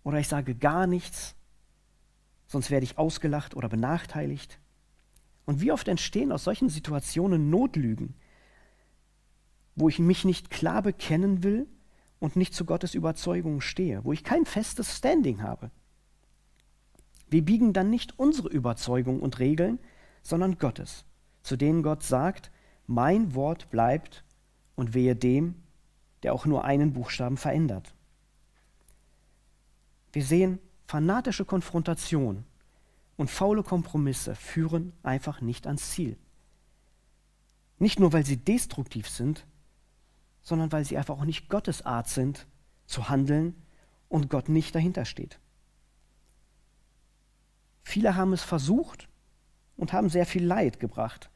Oder 0.03 0.19
ich 0.19 0.27
sage 0.27 0.53
gar 0.53 0.85
nichts, 0.85 1.33
sonst 2.45 2.69
werde 2.69 2.83
ich 2.83 2.99
ausgelacht 2.99 3.55
oder 3.55 3.69
benachteiligt. 3.69 4.59
Und 5.45 5.61
wie 5.61 5.71
oft 5.71 5.87
entstehen 5.87 6.31
aus 6.31 6.43
solchen 6.43 6.69
Situationen 6.69 7.49
Notlügen, 7.49 8.13
wo 9.75 9.89
ich 9.89 9.97
mich 9.97 10.25
nicht 10.25 10.51
klar 10.51 10.83
bekennen 10.83 11.41
will 11.41 11.65
und 12.19 12.35
nicht 12.35 12.53
zu 12.53 12.65
Gottes 12.65 12.95
Überzeugung 12.95 13.61
stehe, 13.61 14.03
wo 14.03 14.13
ich 14.13 14.23
kein 14.23 14.45
festes 14.45 14.97
Standing 14.97 15.41
habe. 15.41 15.71
Wir 17.29 17.43
biegen 17.43 17.73
dann 17.73 17.89
nicht 17.89 18.17
unsere 18.17 18.47
Überzeugung 18.49 19.19
und 19.19 19.39
Regeln, 19.39 19.79
sondern 20.21 20.57
Gottes, 20.57 21.05
zu 21.43 21.57
denen 21.57 21.83
Gott 21.83 22.03
sagt, 22.03 22.51
mein 22.85 23.35
Wort 23.35 23.69
bleibt 23.69 24.23
und 24.75 24.93
wehe 24.93 25.15
dem, 25.15 25.55
der 26.23 26.33
auch 26.33 26.45
nur 26.45 26.63
einen 26.63 26.93
Buchstaben 26.93 27.37
verändert. 27.37 27.93
Wir 30.13 30.23
sehen, 30.23 30.59
fanatische 30.85 31.45
Konfrontation 31.45 32.45
und 33.17 33.29
faule 33.29 33.63
Kompromisse 33.63 34.35
führen 34.35 34.93
einfach 35.03 35.41
nicht 35.41 35.67
ans 35.67 35.91
Ziel. 35.91 36.17
Nicht 37.79 37.99
nur, 37.99 38.13
weil 38.13 38.25
sie 38.25 38.37
destruktiv 38.37 39.09
sind, 39.09 39.45
sondern 40.47 40.71
weil 40.71 40.85
sie 40.85 40.97
einfach 40.97 41.17
auch 41.17 41.25
nicht 41.25 41.49
Gottes 41.49 41.85
Art 41.85 42.07
sind 42.07 42.47
zu 42.85 43.09
handeln 43.09 43.53
und 44.07 44.29
Gott 44.29 44.47
nicht 44.47 44.73
dahinter 44.73 45.03
steht. 45.03 45.41
Viele 47.83 48.15
haben 48.15 48.31
es 48.31 48.43
versucht 48.43 49.09
und 49.75 49.91
haben 49.91 50.07
sehr 50.07 50.25
viel 50.25 50.45
Leid 50.45 50.79
gebracht. 50.79 51.29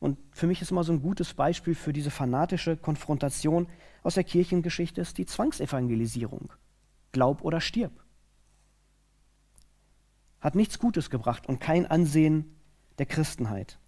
Und 0.00 0.16
für 0.30 0.46
mich 0.46 0.62
ist 0.62 0.70
immer 0.70 0.82
so 0.82 0.94
ein 0.94 1.02
gutes 1.02 1.34
Beispiel 1.34 1.74
für 1.74 1.92
diese 1.92 2.10
fanatische 2.10 2.78
Konfrontation 2.78 3.66
aus 4.02 4.14
der 4.14 4.24
Kirchengeschichte 4.24 5.02
ist 5.02 5.18
die 5.18 5.26
Zwangsevangelisierung. 5.26 6.50
Glaub 7.12 7.42
oder 7.42 7.60
stirb. 7.60 7.92
Hat 10.40 10.54
nichts 10.54 10.78
Gutes 10.78 11.10
gebracht 11.10 11.46
und 11.46 11.60
kein 11.60 11.84
Ansehen 11.84 12.56
der 12.96 13.04
Christenheit. 13.04 13.78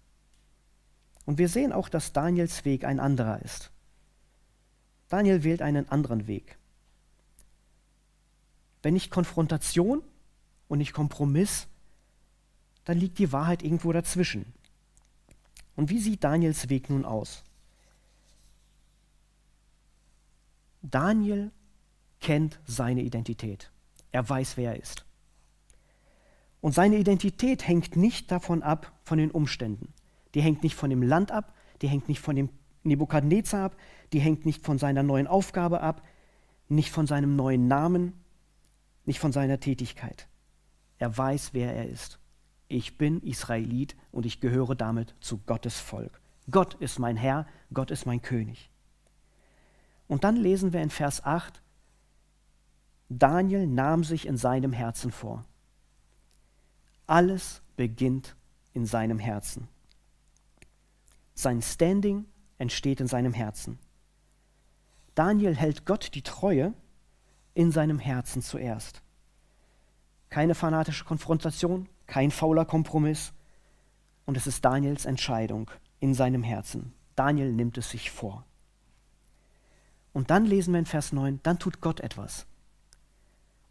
Und 1.25 1.39
wir 1.39 1.49
sehen 1.49 1.73
auch, 1.73 1.89
dass 1.89 2.13
Daniels 2.13 2.63
Weg 2.63 2.83
ein 2.83 2.99
anderer 2.99 3.41
ist. 3.41 3.71
Daniel 5.09 5.43
wählt 5.43 5.61
einen 5.61 5.89
anderen 5.89 6.27
Weg. 6.27 6.57
Wenn 8.81 8.93
nicht 8.93 9.11
Konfrontation 9.11 10.03
und 10.67 10.77
nicht 10.79 10.93
Kompromiss, 10.93 11.67
dann 12.85 12.97
liegt 12.97 13.19
die 13.19 13.31
Wahrheit 13.31 13.63
irgendwo 13.63 13.91
dazwischen. 13.91 14.45
Und 15.75 15.89
wie 15.89 15.99
sieht 15.99 16.23
Daniels 16.23 16.69
Weg 16.69 16.89
nun 16.89 17.05
aus? 17.05 17.43
Daniel 20.81 21.51
kennt 22.19 22.59
seine 22.65 23.01
Identität. 23.01 23.71
Er 24.11 24.27
weiß, 24.27 24.57
wer 24.57 24.71
er 24.71 24.79
ist. 24.79 25.05
Und 26.61 26.73
seine 26.73 26.97
Identität 26.97 27.67
hängt 27.67 27.95
nicht 27.95 28.31
davon 28.31 28.63
ab, 28.63 28.91
von 29.03 29.17
den 29.17 29.31
Umständen. 29.31 29.93
Die 30.33 30.41
hängt 30.41 30.63
nicht 30.63 30.75
von 30.75 30.89
dem 30.89 31.01
Land 31.01 31.31
ab, 31.31 31.53
die 31.81 31.87
hängt 31.87 32.09
nicht 32.09 32.19
von 32.19 32.35
dem 32.35 32.49
Nebukadnezar 32.87 33.65
ab, 33.65 33.77
die 34.13 34.19
hängt 34.19 34.45
nicht 34.45 34.65
von 34.65 34.77
seiner 34.77 35.03
neuen 35.03 35.27
Aufgabe 35.27 35.81
ab, 35.81 36.03
nicht 36.69 36.91
von 36.91 37.07
seinem 37.07 37.35
neuen 37.35 37.67
Namen, 37.67 38.13
nicht 39.05 39.19
von 39.19 39.31
seiner 39.31 39.59
Tätigkeit. 39.59 40.27
Er 40.97 41.15
weiß, 41.17 41.53
wer 41.53 41.73
er 41.73 41.87
ist. 41.89 42.19
Ich 42.67 42.97
bin 42.97 43.21
Israelit 43.21 43.95
und 44.11 44.25
ich 44.25 44.41
gehöre 44.41 44.75
damit 44.75 45.15
zu 45.21 45.37
Gottes 45.39 45.79
Volk. 45.79 46.19
Gott 46.49 46.73
ist 46.75 46.99
mein 46.99 47.17
Herr, 47.17 47.45
Gott 47.73 47.91
ist 47.91 48.05
mein 48.05 48.21
König. 48.21 48.69
Und 50.07 50.23
dann 50.23 50.35
lesen 50.35 50.73
wir 50.73 50.81
in 50.81 50.89
Vers 50.89 51.23
8, 51.23 51.61
Daniel 53.09 53.67
nahm 53.67 54.03
sich 54.03 54.25
in 54.25 54.37
seinem 54.37 54.73
Herzen 54.73 55.11
vor. 55.11 55.45
Alles 57.05 57.61
beginnt 57.77 58.35
in 58.73 58.85
seinem 58.85 59.19
Herzen. 59.19 59.69
Sein 61.33 61.61
Standing 61.61 62.25
entsteht 62.57 62.99
in 63.01 63.07
seinem 63.07 63.33
Herzen. 63.33 63.79
Daniel 65.15 65.55
hält 65.55 65.85
Gott 65.85 66.13
die 66.13 66.21
Treue 66.21 66.73
in 67.53 67.71
seinem 67.71 67.99
Herzen 67.99 68.41
zuerst. 68.41 69.01
Keine 70.29 70.55
fanatische 70.55 71.05
Konfrontation, 71.05 71.89
kein 72.05 72.31
fauler 72.31 72.65
Kompromiss. 72.65 73.33
Und 74.25 74.37
es 74.37 74.45
ist 74.45 74.63
Daniels 74.63 75.05
Entscheidung. 75.05 75.71
in 75.99 76.13
seinem 76.13 76.43
Herzen. 76.43 76.93
Daniel 77.15 77.51
nimmt 77.51 77.77
es 77.79 77.89
sich 77.89 78.11
vor. 78.11 78.45
Und 80.13 80.29
dann 80.29 80.45
lesen 80.45 80.73
wir 80.73 80.79
in 80.79 80.85
Vers 80.85 81.11
9, 81.11 81.39
dann 81.41 81.57
tut 81.57 81.81
Gott 81.81 82.01
etwas. 82.01 82.45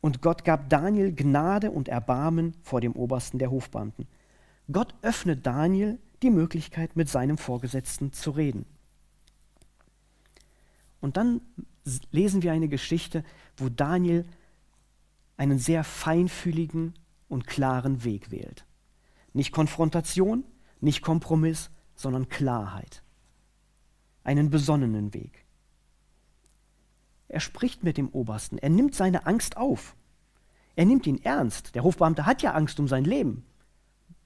Und 0.01 0.23
Gott 0.23 0.45
gab 0.45 0.69
Daniel 0.69 1.13
Gnade 1.13 1.71
und 1.71 1.89
Erbarmen 1.89 2.55
vor 2.63 2.81
dem 2.81 2.93
Obersten 2.95 3.39
der 3.39 3.51
Hofbeamten. 3.51 4.09
Gott 4.71 4.95
öffnet 5.03 5.47
Daniel 5.47 5.99
die 6.23 6.31
Möglichkeit, 6.31 6.97
mit 6.97 7.09
seinem 7.09 7.39
Vorgesetzten 7.39 8.13
zu 8.13 8.33
reden. 8.33 8.67
Und 11.01 11.17
dann 11.17 11.41
lesen 12.11 12.43
wir 12.43 12.53
eine 12.53 12.69
Geschichte, 12.69 13.25
wo 13.57 13.69
Daniel 13.69 14.25
einen 15.37 15.59
sehr 15.59 15.85
feinfühligen 15.85 16.95
und 17.29 17.47
klaren 17.47 18.05
Weg 18.05 18.31
wählt. 18.31 18.65
Nicht 19.33 19.53
Konfrontation, 19.53 20.45
nicht 20.81 21.03
Kompromiss, 21.03 21.71
sondern 21.95 22.29
Klarheit. 22.29 23.03
Einen 24.25 24.51
besonnenen 24.51 25.15
Weg. 25.15 25.45
Er 27.29 27.41
spricht 27.41 27.83
mit 27.83 27.97
dem 27.97 28.09
Obersten, 28.09 28.59
er 28.59 28.71
nimmt 28.71 28.95
seine 28.95 29.27
Angst 29.27 29.57
auf. 29.57 29.97
Er 30.77 30.85
nimmt 30.85 31.07
ihn 31.07 31.23
ernst. 31.25 31.75
Der 31.75 31.83
Hofbeamte 31.83 32.27
hat 32.27 32.43
ja 32.43 32.53
Angst 32.53 32.79
um 32.79 32.87
sein 32.87 33.05
Leben. 33.05 33.45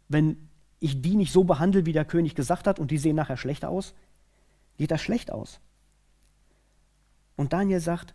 Wenn 0.08 0.48
ich 0.80 1.00
die 1.00 1.14
nicht 1.14 1.32
so 1.32 1.44
behandle, 1.44 1.86
wie 1.86 1.92
der 1.92 2.04
König 2.04 2.34
gesagt 2.34 2.66
hat, 2.66 2.78
und 2.78 2.90
die 2.90 2.98
sehen 2.98 3.16
nachher 3.16 3.36
schlecht 3.36 3.64
aus, 3.64 3.94
geht 4.76 4.90
das 4.90 5.00
schlecht 5.00 5.30
aus. 5.30 5.60
Und 7.40 7.54
Daniel 7.54 7.80
sagt, 7.80 8.14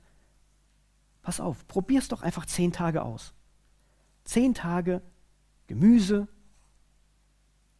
pass 1.23 1.39
auf, 1.39 1.67
probier's 1.67 2.09
doch 2.09 2.21
einfach 2.21 2.45
zehn 2.45 2.71
Tage 2.71 3.01
aus. 3.01 3.33
Zehn 4.23 4.53
Tage 4.53 5.01
Gemüse, 5.65 6.27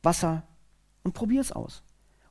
Wasser 0.02 0.42
und 1.04 1.14
probier's 1.14 1.52
aus. 1.52 1.84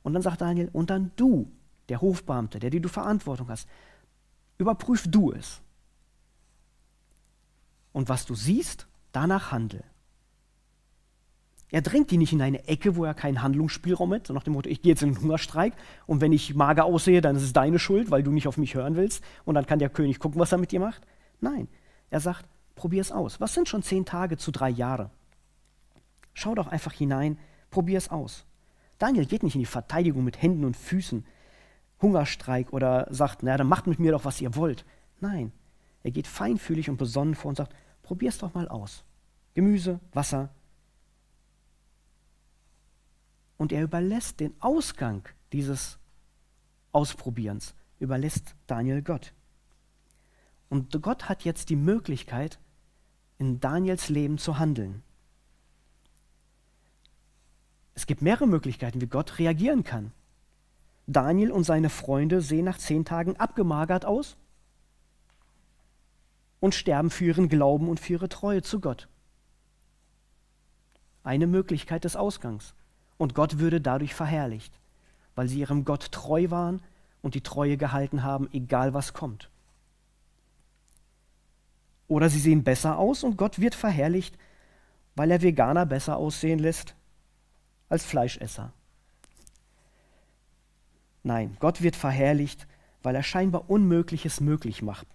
Und 0.03 0.11
dann 0.11 0.21
sagt 0.21 0.41
Daniel, 0.41 0.69
und 0.73 0.89
dann 0.89 1.13
du, 1.15 1.49
der 1.87 2.01
Hofbeamte, 2.01 2.59
der 2.59 2.71
dir 2.71 2.81
du 2.81 2.89
Verantwortung 2.89 3.47
hast, 3.47 3.69
überprüf 4.57 5.09
du 5.09 5.31
es. 5.31 5.61
Und 7.93 8.09
was 8.09 8.25
du 8.25 8.35
siehst, 8.35 8.85
danach 9.13 9.53
handel. 9.53 9.85
Er 11.75 11.81
drängt 11.81 12.09
die 12.09 12.17
nicht 12.17 12.31
in 12.31 12.41
eine 12.41 12.69
Ecke, 12.69 12.95
wo 12.95 13.03
er 13.03 13.13
keinen 13.13 13.41
Handlungsspielraum 13.41 14.13
hat, 14.13 14.27
so 14.27 14.33
nach 14.33 14.43
dem 14.43 14.53
Motto, 14.53 14.69
ich 14.69 14.81
gehe 14.81 14.93
jetzt 14.93 15.03
in 15.03 15.11
den 15.11 15.21
Hungerstreik 15.21 15.73
und 16.07 16.21
wenn 16.21 16.31
ich 16.31 16.55
mager 16.55 16.85
aussehe, 16.85 17.19
dann 17.19 17.35
ist 17.35 17.43
es 17.43 17.51
deine 17.51 17.79
Schuld, 17.79 18.11
weil 18.11 18.23
du 18.23 18.31
nicht 18.31 18.47
auf 18.47 18.55
mich 18.55 18.75
hören 18.75 18.95
willst 18.95 19.21
und 19.43 19.55
dann 19.55 19.65
kann 19.65 19.79
der 19.79 19.89
König 19.89 20.19
gucken, 20.19 20.39
was 20.39 20.53
er 20.53 20.57
mit 20.57 20.71
dir 20.71 20.79
macht. 20.79 21.05
Nein, 21.41 21.67
er 22.11 22.21
sagt, 22.21 22.45
probier 22.75 23.01
es 23.01 23.11
aus. 23.11 23.41
Was 23.41 23.53
sind 23.53 23.67
schon 23.67 23.83
zehn 23.83 24.05
Tage 24.05 24.37
zu 24.37 24.51
drei 24.51 24.69
Jahre? 24.69 25.09
Schau 26.33 26.55
doch 26.55 26.67
einfach 26.67 26.93
hinein, 26.93 27.37
probier 27.71 27.97
es 27.97 28.09
aus. 28.09 28.45
Daniel 28.97 29.25
geht 29.25 29.43
nicht 29.43 29.55
in 29.55 29.59
die 29.59 29.65
Verteidigung 29.65 30.23
mit 30.23 30.41
Händen 30.41 30.63
und 30.63 30.77
Füßen, 30.77 31.25
Hungerstreik 32.01 32.71
oder 32.71 33.05
sagt, 33.09 33.43
na, 33.43 33.57
dann 33.57 33.67
macht 33.67 33.85
mit 33.85 33.99
mir 33.99 34.13
doch, 34.13 34.23
was 34.23 34.39
ihr 34.39 34.55
wollt. 34.55 34.85
Nein, 35.19 35.51
er 36.03 36.11
geht 36.11 36.27
feinfühlig 36.27 36.89
und 36.89 36.95
besonnen 36.95 37.35
vor 37.35 37.49
und 37.49 37.57
sagt, 37.57 37.75
probier 38.01 38.29
es 38.29 38.37
doch 38.37 38.53
mal 38.53 38.69
aus. 38.69 39.03
Gemüse, 39.55 39.99
Wasser, 40.13 40.51
und 43.57 43.71
er 43.71 43.83
überlässt 43.83 44.39
den 44.39 44.53
Ausgang 44.61 45.27
dieses 45.51 45.97
Ausprobierens, 46.91 47.75
überlässt 47.99 48.55
Daniel 48.67 49.01
Gott. 49.01 49.33
Und 50.69 51.01
Gott 51.01 51.29
hat 51.29 51.43
jetzt 51.43 51.69
die 51.69 51.75
Möglichkeit, 51.75 52.59
in 53.37 53.59
Daniels 53.59 54.09
Leben 54.09 54.37
zu 54.37 54.59
handeln. 54.59 55.03
Es 57.93 58.07
gibt 58.07 58.21
mehrere 58.21 58.47
Möglichkeiten, 58.47 59.01
wie 59.01 59.07
Gott 59.07 59.39
reagieren 59.39 59.83
kann. 59.83 60.11
Daniel 61.07 61.51
und 61.51 61.63
seine 61.63 61.89
Freunde 61.89 62.41
sehen 62.41 62.65
nach 62.65 62.77
zehn 62.77 63.05
Tagen 63.05 63.37
abgemagert 63.37 64.05
aus 64.05 64.37
und 66.59 66.73
sterben 66.73 67.09
für 67.09 67.25
ihren 67.25 67.47
Glauben 67.47 67.89
und 67.89 67.99
für 67.99 68.13
ihre 68.13 68.29
Treue 68.29 68.63
zu 68.63 68.79
Gott. 68.79 69.07
Eine 71.23 71.47
Möglichkeit 71.47 72.03
des 72.03 72.15
Ausgangs. 72.15 72.73
Und 73.17 73.33
Gott 73.33 73.59
würde 73.59 73.81
dadurch 73.81 74.13
verherrlicht, 74.13 74.73
weil 75.35 75.47
sie 75.47 75.59
ihrem 75.59 75.85
Gott 75.85 76.11
treu 76.11 76.49
waren 76.49 76.81
und 77.21 77.35
die 77.35 77.41
Treue 77.41 77.77
gehalten 77.77 78.23
haben, 78.23 78.49
egal 78.51 78.93
was 78.93 79.13
kommt. 79.13 79.49
Oder 82.07 82.29
sie 82.29 82.39
sehen 82.39 82.63
besser 82.63 82.97
aus 82.97 83.23
und 83.23 83.37
Gott 83.37 83.59
wird 83.59 83.75
verherrlicht, 83.75 84.37
weil 85.15 85.31
er 85.31 85.41
Veganer 85.41 85.85
besser 85.85 86.17
aussehen 86.17 86.59
lässt 86.59 86.93
als 87.89 88.05
Fleischesser. 88.05 88.73
Nein, 91.23 91.57
Gott 91.59 91.81
wird 91.81 91.95
verherrlicht, 91.95 92.67
weil 93.01 93.15
er 93.15 93.23
scheinbar 93.23 93.69
Unmögliches 93.69 94.41
möglich 94.41 94.81
macht. 94.81 95.07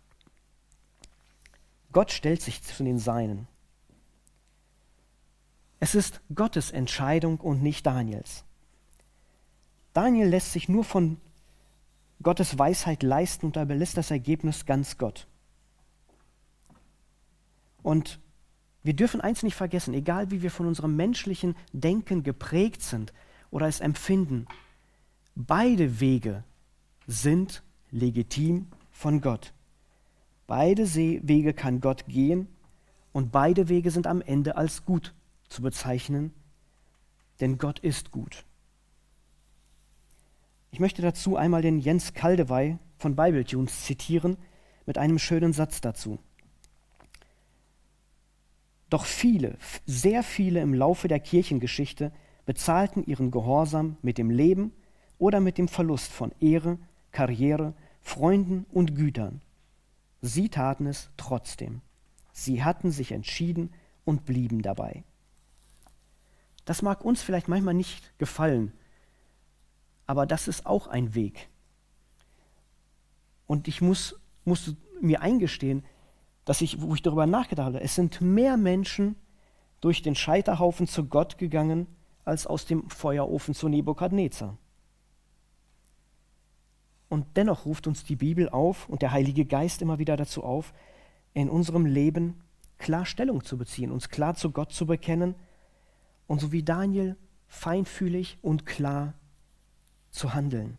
Gott 1.92 2.10
stellt 2.10 2.42
sich 2.42 2.62
zu 2.62 2.82
den 2.82 2.98
Seinen. 2.98 3.46
Es 5.80 5.94
ist 5.94 6.20
Gottes 6.34 6.70
Entscheidung 6.70 7.40
und 7.40 7.62
nicht 7.62 7.86
Daniels. 7.86 8.44
Daniel 9.94 10.28
lässt 10.28 10.52
sich 10.52 10.68
nur 10.68 10.84
von 10.84 11.16
Gottes 12.22 12.58
Weisheit 12.58 13.02
leisten 13.02 13.46
und 13.46 13.56
da 13.56 13.62
überlässt 13.62 13.96
das 13.96 14.10
Ergebnis 14.10 14.66
ganz 14.66 14.98
Gott. 14.98 15.26
Und 17.82 18.20
wir 18.82 18.94
dürfen 18.94 19.22
eins 19.22 19.42
nicht 19.42 19.54
vergessen, 19.54 19.94
egal 19.94 20.30
wie 20.30 20.42
wir 20.42 20.50
von 20.50 20.66
unserem 20.66 20.96
menschlichen 20.96 21.56
Denken 21.72 22.22
geprägt 22.22 22.82
sind 22.82 23.14
oder 23.50 23.66
es 23.66 23.80
empfinden, 23.80 24.46
beide 25.34 25.98
Wege 25.98 26.44
sind 27.06 27.62
legitim 27.90 28.68
von 28.90 29.22
Gott. 29.22 29.54
Beide 30.46 30.94
Wege 30.94 31.54
kann 31.54 31.80
Gott 31.80 32.06
gehen 32.06 32.48
und 33.12 33.32
beide 33.32 33.70
Wege 33.70 33.90
sind 33.90 34.06
am 34.06 34.20
Ende 34.20 34.56
als 34.56 34.84
gut 34.84 35.14
zu 35.50 35.60
bezeichnen, 35.60 36.32
denn 37.40 37.58
Gott 37.58 37.78
ist 37.80 38.10
gut. 38.10 38.46
Ich 40.70 40.80
möchte 40.80 41.02
dazu 41.02 41.36
einmal 41.36 41.62
den 41.62 41.78
Jens 41.78 42.14
Kaldewey 42.14 42.78
von 42.96 43.16
Bibletunes 43.16 43.84
zitieren 43.84 44.36
mit 44.86 44.96
einem 44.96 45.18
schönen 45.18 45.52
Satz 45.52 45.80
dazu. 45.80 46.18
Doch 48.88 49.04
viele, 49.04 49.58
sehr 49.86 50.22
viele 50.22 50.60
im 50.60 50.74
Laufe 50.74 51.08
der 51.08 51.20
Kirchengeschichte 51.20 52.12
bezahlten 52.44 53.04
ihren 53.04 53.30
Gehorsam 53.30 53.96
mit 54.02 54.18
dem 54.18 54.30
Leben 54.30 54.72
oder 55.18 55.40
mit 55.40 55.58
dem 55.58 55.68
Verlust 55.68 56.10
von 56.10 56.32
Ehre, 56.40 56.78
Karriere, 57.12 57.74
Freunden 58.00 58.66
und 58.70 58.96
Gütern. 58.96 59.42
Sie 60.22 60.48
taten 60.48 60.86
es 60.86 61.10
trotzdem. 61.16 61.82
Sie 62.32 62.64
hatten 62.64 62.90
sich 62.90 63.12
entschieden 63.12 63.72
und 64.04 64.24
blieben 64.24 64.62
dabei. 64.62 65.04
Das 66.70 66.83
mag 66.83 67.04
uns 67.04 67.20
vielleicht 67.20 67.48
manchmal 67.48 67.74
nicht 67.74 68.16
gefallen, 68.18 68.72
aber 70.06 70.24
das 70.24 70.46
ist 70.46 70.66
auch 70.66 70.87
ein 70.87 71.16
Weg. 71.16 71.48
Und 73.48 73.66
ich 73.66 73.80
muss, 73.80 74.20
muss 74.44 74.76
mir 75.00 75.20
eingestehen, 75.20 75.83
dass 76.44 76.61
ich, 76.61 76.80
wo 76.80 76.94
ich 76.94 77.02
darüber 77.02 77.26
nachgedacht 77.26 77.66
habe, 77.66 77.80
es 77.80 77.96
sind 77.96 78.20
mehr 78.20 78.56
Menschen 78.56 79.16
durch 79.80 80.02
den 80.02 80.14
Scheiterhaufen 80.14 80.87
zu 80.87 81.06
Gott 81.06 81.38
gegangen, 81.38 81.88
als 82.24 82.46
aus 82.46 82.66
dem 82.66 82.88
Feuerofen 82.88 83.52
zu 83.52 83.68
Nebukadnezar. 83.68 84.56
Und 87.09 87.26
dennoch 87.35 87.66
ruft 87.66 87.88
uns 87.88 88.04
die 88.04 88.14
Bibel 88.14 88.48
auf 88.48 88.88
und 88.88 89.02
der 89.02 89.11
Heilige 89.11 89.44
Geist 89.44 89.83
immer 89.83 89.98
wieder 89.98 90.16
dazu 90.16 90.44
auf, 90.44 90.72
in 91.35 91.50
unserem 91.50 91.85
Leben 91.85 92.44
klar 92.78 93.06
Stellung 93.06 93.42
zu 93.42 93.59
beziehen, 93.59 93.90
uns 93.90 94.09
klar 94.09 94.37
zu 94.37 94.52
Gott 94.52 94.70
zu 94.70 94.87
bekennen 94.87 95.35
und 96.30 96.40
so 96.40 96.52
wie 96.52 96.62
Daniel 96.62 97.16
feinfühlig 97.48 98.38
und 98.40 98.64
klar 98.64 99.14
zu 100.12 100.32
handeln. 100.32 100.78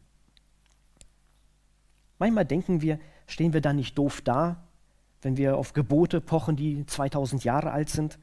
Manchmal 2.19 2.45
denken 2.45 2.79
wir, 2.79 3.01
stehen 3.27 3.51
wir 3.51 3.59
da 3.59 3.73
nicht 3.73 3.97
doof 3.97 4.21
da, 4.21 4.63
wenn 5.21 5.35
wir 5.35 5.57
auf 5.57 5.73
Gebote 5.73 6.21
pochen, 6.21 6.55
die 6.55 6.85
2000 6.85 7.43
Jahre 7.43 7.71
alt 7.71 7.89
sind, 7.89 8.17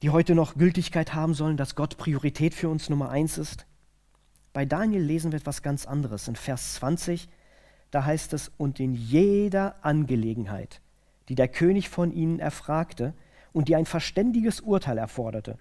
die 0.00 0.10
heute 0.10 0.36
noch 0.36 0.54
Gültigkeit 0.54 1.12
haben 1.12 1.34
sollen, 1.34 1.56
dass 1.56 1.74
Gott 1.74 1.96
Priorität 1.96 2.54
für 2.54 2.68
uns 2.68 2.88
Nummer 2.88 3.10
eins 3.10 3.36
ist. 3.36 3.66
Bei 4.52 4.64
Daniel 4.64 5.02
lesen 5.02 5.32
wir 5.32 5.40
etwas 5.40 5.62
ganz 5.62 5.86
anderes. 5.86 6.28
In 6.28 6.36
Vers 6.36 6.74
20, 6.74 7.28
da 7.90 8.04
heißt 8.04 8.32
es, 8.32 8.52
und 8.58 8.78
in 8.78 8.94
jeder 8.94 9.84
Angelegenheit, 9.84 10.80
die 11.28 11.34
der 11.34 11.48
König 11.48 11.88
von 11.88 12.12
ihnen 12.12 12.38
erfragte, 12.38 13.12
und 13.54 13.68
die 13.68 13.76
ein 13.76 13.86
verständiges 13.86 14.60
Urteil 14.60 14.98
erforderte, 14.98 15.56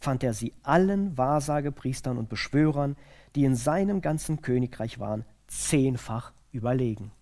fand 0.00 0.22
er 0.22 0.34
sie 0.34 0.52
allen 0.62 1.16
Wahrsagepriestern 1.16 2.18
und 2.18 2.28
Beschwörern, 2.28 2.96
die 3.34 3.44
in 3.44 3.56
seinem 3.56 4.02
ganzen 4.02 4.42
Königreich 4.42 4.98
waren, 4.98 5.24
zehnfach 5.46 6.32
überlegen. 6.52 7.12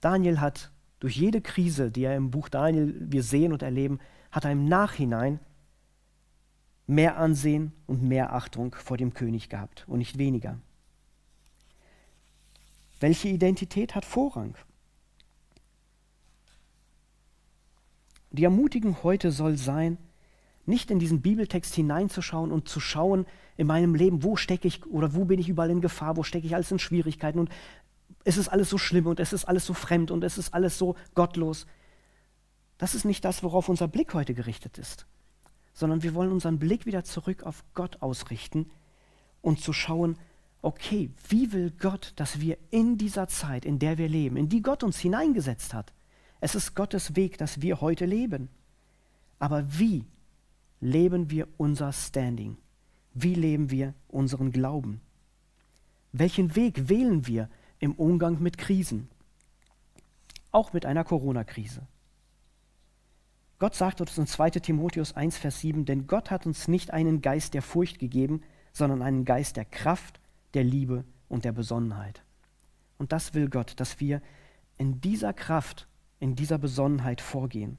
Daniel 0.00 0.40
hat 0.40 0.70
durch 1.00 1.16
jede 1.16 1.40
Krise, 1.40 1.90
die 1.90 2.04
er 2.04 2.16
im 2.16 2.30
Buch 2.30 2.48
Daniel 2.48 2.94
wir 3.10 3.22
sehen 3.22 3.52
und 3.52 3.62
erleben, 3.62 4.00
hat 4.30 4.44
er 4.44 4.52
im 4.52 4.66
Nachhinein 4.66 5.40
mehr 6.86 7.16
Ansehen 7.16 7.72
und 7.86 8.02
mehr 8.02 8.32
Achtung 8.32 8.74
vor 8.74 8.96
dem 8.96 9.14
König 9.14 9.48
gehabt 9.48 9.84
und 9.88 9.98
nicht 9.98 10.18
weniger. 10.18 10.58
Welche 13.00 13.28
Identität 13.28 13.94
hat 13.94 14.04
Vorrang? 14.04 14.56
Die 18.34 18.42
Ermutigung 18.42 18.96
heute 19.04 19.30
soll 19.30 19.56
sein, 19.56 19.96
nicht 20.66 20.90
in 20.90 20.98
diesen 20.98 21.20
Bibeltext 21.20 21.72
hineinzuschauen 21.72 22.50
und 22.50 22.68
zu 22.68 22.80
schauen 22.80 23.26
in 23.56 23.68
meinem 23.68 23.94
Leben, 23.94 24.24
wo 24.24 24.34
stecke 24.34 24.66
ich 24.66 24.84
oder 24.86 25.14
wo 25.14 25.24
bin 25.24 25.38
ich 25.38 25.48
überall 25.48 25.70
in 25.70 25.80
Gefahr, 25.80 26.16
wo 26.16 26.24
stecke 26.24 26.44
ich 26.44 26.54
alles 26.56 26.72
in 26.72 26.80
Schwierigkeiten 26.80 27.38
und 27.38 27.48
es 28.24 28.36
ist 28.36 28.48
alles 28.48 28.70
so 28.70 28.76
schlimm 28.76 29.06
und 29.06 29.20
es 29.20 29.32
ist 29.32 29.44
alles 29.44 29.64
so 29.64 29.72
fremd 29.72 30.10
und 30.10 30.24
es 30.24 30.36
ist 30.36 30.52
alles 30.52 30.76
so 30.78 30.96
gottlos. 31.14 31.66
Das 32.76 32.96
ist 32.96 33.04
nicht 33.04 33.24
das, 33.24 33.44
worauf 33.44 33.68
unser 33.68 33.86
Blick 33.86 34.14
heute 34.14 34.34
gerichtet 34.34 34.78
ist, 34.78 35.06
sondern 35.72 36.02
wir 36.02 36.14
wollen 36.14 36.32
unseren 36.32 36.58
Blick 36.58 36.86
wieder 36.86 37.04
zurück 37.04 37.44
auf 37.44 37.62
Gott 37.74 38.02
ausrichten 38.02 38.68
und 39.42 39.60
zu 39.60 39.72
schauen, 39.72 40.18
okay, 40.60 41.08
wie 41.28 41.52
will 41.52 41.72
Gott, 41.78 42.14
dass 42.16 42.40
wir 42.40 42.58
in 42.70 42.98
dieser 42.98 43.28
Zeit, 43.28 43.64
in 43.64 43.78
der 43.78 43.96
wir 43.96 44.08
leben, 44.08 44.36
in 44.36 44.48
die 44.48 44.60
Gott 44.60 44.82
uns 44.82 44.98
hineingesetzt 44.98 45.72
hat, 45.72 45.92
es 46.44 46.54
ist 46.54 46.74
Gottes 46.74 47.16
Weg, 47.16 47.38
dass 47.38 47.62
wir 47.62 47.80
heute 47.80 48.04
leben. 48.04 48.50
Aber 49.38 49.64
wie 49.78 50.04
leben 50.78 51.30
wir 51.30 51.48
unser 51.56 51.90
Standing? 51.90 52.58
Wie 53.14 53.34
leben 53.34 53.70
wir 53.70 53.94
unseren 54.08 54.52
Glauben? 54.52 55.00
Welchen 56.12 56.54
Weg 56.54 56.90
wählen 56.90 57.26
wir 57.26 57.48
im 57.78 57.94
Umgang 57.94 58.42
mit 58.42 58.58
Krisen? 58.58 59.08
Auch 60.52 60.74
mit 60.74 60.84
einer 60.84 61.02
Corona-Krise. 61.02 61.86
Gott 63.58 63.74
sagt 63.74 64.02
uns 64.02 64.18
in 64.18 64.26
2 64.26 64.50
Timotheus 64.50 65.16
1, 65.16 65.38
Vers 65.38 65.60
7, 65.60 65.86
denn 65.86 66.06
Gott 66.06 66.30
hat 66.30 66.44
uns 66.44 66.68
nicht 66.68 66.90
einen 66.90 67.22
Geist 67.22 67.54
der 67.54 67.62
Furcht 67.62 67.98
gegeben, 67.98 68.42
sondern 68.70 69.00
einen 69.00 69.24
Geist 69.24 69.56
der 69.56 69.64
Kraft, 69.64 70.20
der 70.52 70.64
Liebe 70.64 71.04
und 71.30 71.46
der 71.46 71.52
Besonnenheit. 71.52 72.22
Und 72.98 73.12
das 73.12 73.32
will 73.32 73.48
Gott, 73.48 73.80
dass 73.80 73.98
wir 73.98 74.20
in 74.76 75.00
dieser 75.00 75.32
Kraft, 75.32 75.88
in 76.24 76.36
dieser 76.36 76.56
Besonnenheit 76.56 77.20
vorgehen, 77.20 77.76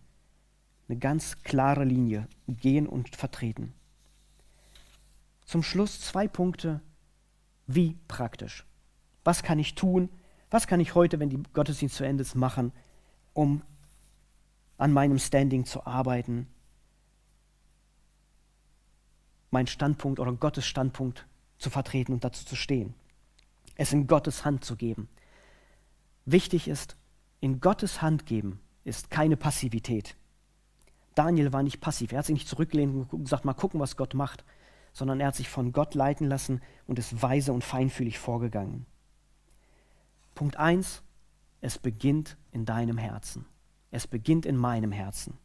eine 0.87 0.99
ganz 0.99 1.41
klare 1.41 1.83
Linie 1.83 2.27
gehen 2.47 2.85
und 2.85 3.15
vertreten. 3.15 3.73
Zum 5.45 5.63
Schluss 5.63 5.99
zwei 5.99 6.27
Punkte, 6.27 6.79
wie 7.65 7.97
praktisch. 8.07 8.63
Was 9.23 9.41
kann 9.41 9.57
ich 9.57 9.73
tun? 9.73 10.09
Was 10.51 10.67
kann 10.67 10.79
ich 10.79 10.93
heute, 10.93 11.19
wenn 11.19 11.31
die 11.31 11.41
Gottesdienst 11.53 11.95
zu 11.95 12.03
Ende 12.03 12.21
ist, 12.21 12.35
machen, 12.35 12.71
um 13.33 13.63
an 14.77 14.93
meinem 14.93 15.17
Standing 15.17 15.65
zu 15.65 15.87
arbeiten, 15.87 16.45
meinen 19.49 19.65
Standpunkt 19.65 20.19
oder 20.19 20.33
Gottes 20.33 20.67
Standpunkt 20.67 21.25
zu 21.57 21.71
vertreten 21.71 22.13
und 22.13 22.23
dazu 22.23 22.45
zu 22.45 22.55
stehen. 22.55 22.93
Es 23.73 23.91
in 23.91 24.05
Gottes 24.05 24.45
Hand 24.45 24.63
zu 24.63 24.75
geben. 24.75 25.09
Wichtig 26.25 26.67
ist, 26.67 26.95
in 27.39 27.59
Gottes 27.59 28.01
Hand 28.01 28.25
geben 28.25 28.59
ist 28.83 29.09
keine 29.09 29.37
Passivität. 29.37 30.15
Daniel 31.15 31.53
war 31.53 31.63
nicht 31.63 31.81
passiv. 31.81 32.11
Er 32.11 32.19
hat 32.19 32.25
sich 32.25 32.33
nicht 32.33 32.47
zurückgelehnt 32.47 33.11
und 33.11 33.23
gesagt, 33.23 33.45
mal 33.45 33.53
gucken, 33.53 33.79
was 33.79 33.97
Gott 33.97 34.13
macht, 34.13 34.43
sondern 34.93 35.19
er 35.19 35.27
hat 35.27 35.35
sich 35.35 35.49
von 35.49 35.71
Gott 35.71 35.95
leiten 35.95 36.27
lassen 36.27 36.61
und 36.87 36.99
ist 36.99 37.21
weise 37.21 37.53
und 37.53 37.63
feinfühlig 37.63 38.19
vorgegangen. 38.19 38.85
Punkt 40.35 40.57
1, 40.57 41.01
es 41.61 41.77
beginnt 41.79 42.37
in 42.51 42.65
deinem 42.65 42.97
Herzen. 42.97 43.45
Es 43.91 44.07
beginnt 44.07 44.45
in 44.45 44.57
meinem 44.57 44.91
Herzen. 44.91 45.37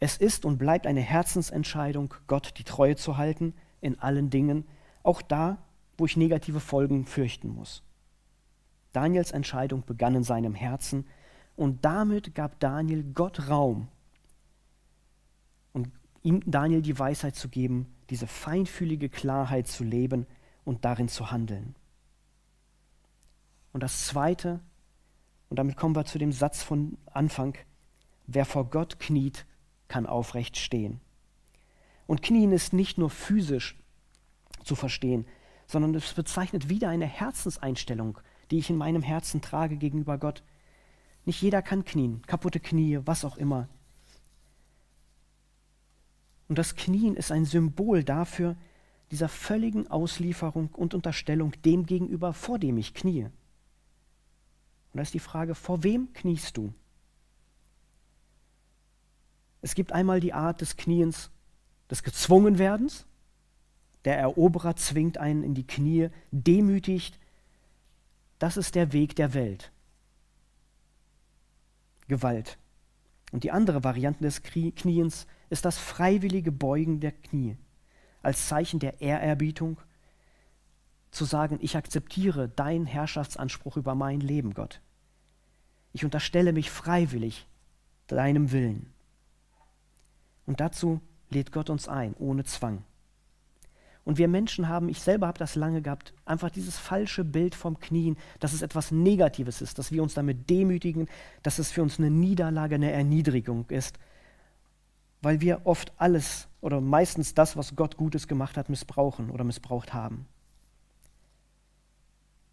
Es 0.00 0.16
ist 0.16 0.44
und 0.44 0.58
bleibt 0.58 0.86
eine 0.86 1.00
Herzensentscheidung, 1.00 2.14
Gott 2.26 2.54
die 2.58 2.64
Treue 2.64 2.96
zu 2.96 3.16
halten 3.16 3.54
in 3.80 4.00
allen 4.00 4.30
Dingen, 4.30 4.66
auch 5.04 5.22
da, 5.22 5.58
wo 5.96 6.06
ich 6.06 6.16
negative 6.16 6.58
Folgen 6.58 7.06
fürchten 7.06 7.48
muss. 7.48 7.84
Daniels 8.92 9.30
Entscheidung 9.30 9.84
begann 9.84 10.14
in 10.14 10.24
seinem 10.24 10.54
Herzen 10.54 11.06
und 11.56 11.84
damit 11.84 12.34
gab 12.34 12.60
Daniel 12.60 13.04
Gott 13.14 13.48
Raum 13.48 13.88
und 15.72 15.90
ihm 16.22 16.42
Daniel 16.46 16.82
die 16.82 16.98
Weisheit 16.98 17.36
zu 17.36 17.48
geben, 17.48 17.92
diese 18.10 18.26
feinfühlige 18.26 19.08
Klarheit 19.08 19.66
zu 19.66 19.84
leben 19.84 20.26
und 20.64 20.84
darin 20.84 21.08
zu 21.08 21.30
handeln. 21.30 21.74
Und 23.72 23.82
das 23.82 24.06
Zweite, 24.06 24.60
und 25.48 25.58
damit 25.58 25.76
kommen 25.76 25.96
wir 25.96 26.04
zu 26.04 26.18
dem 26.18 26.32
Satz 26.32 26.62
von 26.62 26.98
Anfang, 27.06 27.56
wer 28.26 28.44
vor 28.44 28.68
Gott 28.68 28.98
kniet, 28.98 29.46
kann 29.88 30.06
aufrecht 30.06 30.56
stehen. 30.56 31.00
Und 32.06 32.22
Knien 32.22 32.52
ist 32.52 32.72
nicht 32.72 32.98
nur 32.98 33.10
physisch 33.10 33.78
zu 34.64 34.74
verstehen, 34.74 35.26
sondern 35.66 35.94
es 35.94 36.12
bezeichnet 36.12 36.68
wieder 36.68 36.88
eine 36.88 37.06
Herzenseinstellung, 37.06 38.18
die 38.52 38.58
ich 38.58 38.70
in 38.70 38.76
meinem 38.76 39.02
Herzen 39.02 39.40
trage 39.40 39.76
gegenüber 39.76 40.18
Gott. 40.18 40.42
Nicht 41.24 41.40
jeder 41.40 41.62
kann 41.62 41.84
knien, 41.84 42.22
kaputte 42.26 42.60
Knie, 42.60 43.00
was 43.04 43.24
auch 43.24 43.38
immer. 43.38 43.68
Und 46.48 46.58
das 46.58 46.76
Knien 46.76 47.16
ist 47.16 47.32
ein 47.32 47.46
Symbol 47.46 48.04
dafür, 48.04 48.56
dieser 49.10 49.28
völligen 49.28 49.88
Auslieferung 49.88 50.68
und 50.68 50.92
Unterstellung 50.92 51.52
dem 51.62 51.86
gegenüber, 51.86 52.34
vor 52.34 52.58
dem 52.58 52.76
ich 52.76 52.92
kniee. 52.92 53.24
Und 53.24 53.32
da 54.98 55.02
ist 55.02 55.14
die 55.14 55.18
Frage, 55.18 55.54
vor 55.54 55.82
wem 55.82 56.12
kniest 56.12 56.56
du? 56.58 56.74
Es 59.62 59.74
gibt 59.74 59.92
einmal 59.92 60.20
die 60.20 60.34
Art 60.34 60.60
des 60.60 60.76
Kniens, 60.76 61.30
des 61.90 62.02
Gezwungenwerdens. 62.02 63.06
Der 64.04 64.18
Eroberer 64.18 64.76
zwingt 64.76 65.16
einen 65.16 65.42
in 65.42 65.54
die 65.54 65.66
Knie, 65.66 66.10
demütigt. 66.30 67.18
Das 68.42 68.56
ist 68.56 68.74
der 68.74 68.92
Weg 68.92 69.14
der 69.14 69.34
Welt. 69.34 69.70
Gewalt. 72.08 72.58
Und 73.30 73.44
die 73.44 73.52
andere 73.52 73.84
Variante 73.84 74.24
des 74.24 74.42
Kniens 74.42 75.28
ist 75.48 75.64
das 75.64 75.78
freiwillige 75.78 76.50
Beugen 76.50 76.98
der 76.98 77.12
Knie, 77.12 77.56
als 78.20 78.48
Zeichen 78.48 78.80
der 78.80 79.00
Ehrerbietung, 79.00 79.80
zu 81.12 81.24
sagen, 81.24 81.60
ich 81.62 81.76
akzeptiere 81.76 82.48
deinen 82.48 82.84
Herrschaftsanspruch 82.84 83.76
über 83.76 83.94
mein 83.94 84.18
Leben, 84.18 84.54
Gott. 84.54 84.80
Ich 85.92 86.04
unterstelle 86.04 86.52
mich 86.52 86.68
freiwillig 86.68 87.46
deinem 88.08 88.50
Willen. 88.50 88.92
Und 90.46 90.58
dazu 90.58 91.00
lädt 91.30 91.52
Gott 91.52 91.70
uns 91.70 91.86
ein, 91.86 92.12
ohne 92.14 92.42
Zwang. 92.42 92.82
Und 94.04 94.18
wir 94.18 94.26
Menschen 94.26 94.68
haben, 94.68 94.88
ich 94.88 95.00
selber 95.00 95.28
habe 95.28 95.38
das 95.38 95.54
lange 95.54 95.80
gehabt, 95.80 96.12
einfach 96.24 96.50
dieses 96.50 96.76
falsche 96.76 97.24
Bild 97.24 97.54
vom 97.54 97.78
Knien, 97.78 98.16
dass 98.40 98.52
es 98.52 98.62
etwas 98.62 98.90
Negatives 98.90 99.62
ist, 99.62 99.78
dass 99.78 99.92
wir 99.92 100.02
uns 100.02 100.14
damit 100.14 100.50
demütigen, 100.50 101.08
dass 101.42 101.58
es 101.58 101.70
für 101.70 101.82
uns 101.82 101.98
eine 101.98 102.10
Niederlage, 102.10 102.74
eine 102.74 102.90
Erniedrigung 102.90 103.66
ist, 103.68 103.98
weil 105.20 105.40
wir 105.40 105.62
oft 105.64 105.92
alles 105.98 106.48
oder 106.60 106.80
meistens 106.80 107.34
das, 107.34 107.56
was 107.56 107.76
Gott 107.76 107.96
Gutes 107.96 108.26
gemacht 108.26 108.56
hat, 108.56 108.68
missbrauchen 108.68 109.30
oder 109.30 109.44
missbraucht 109.44 109.94
haben. 109.94 110.26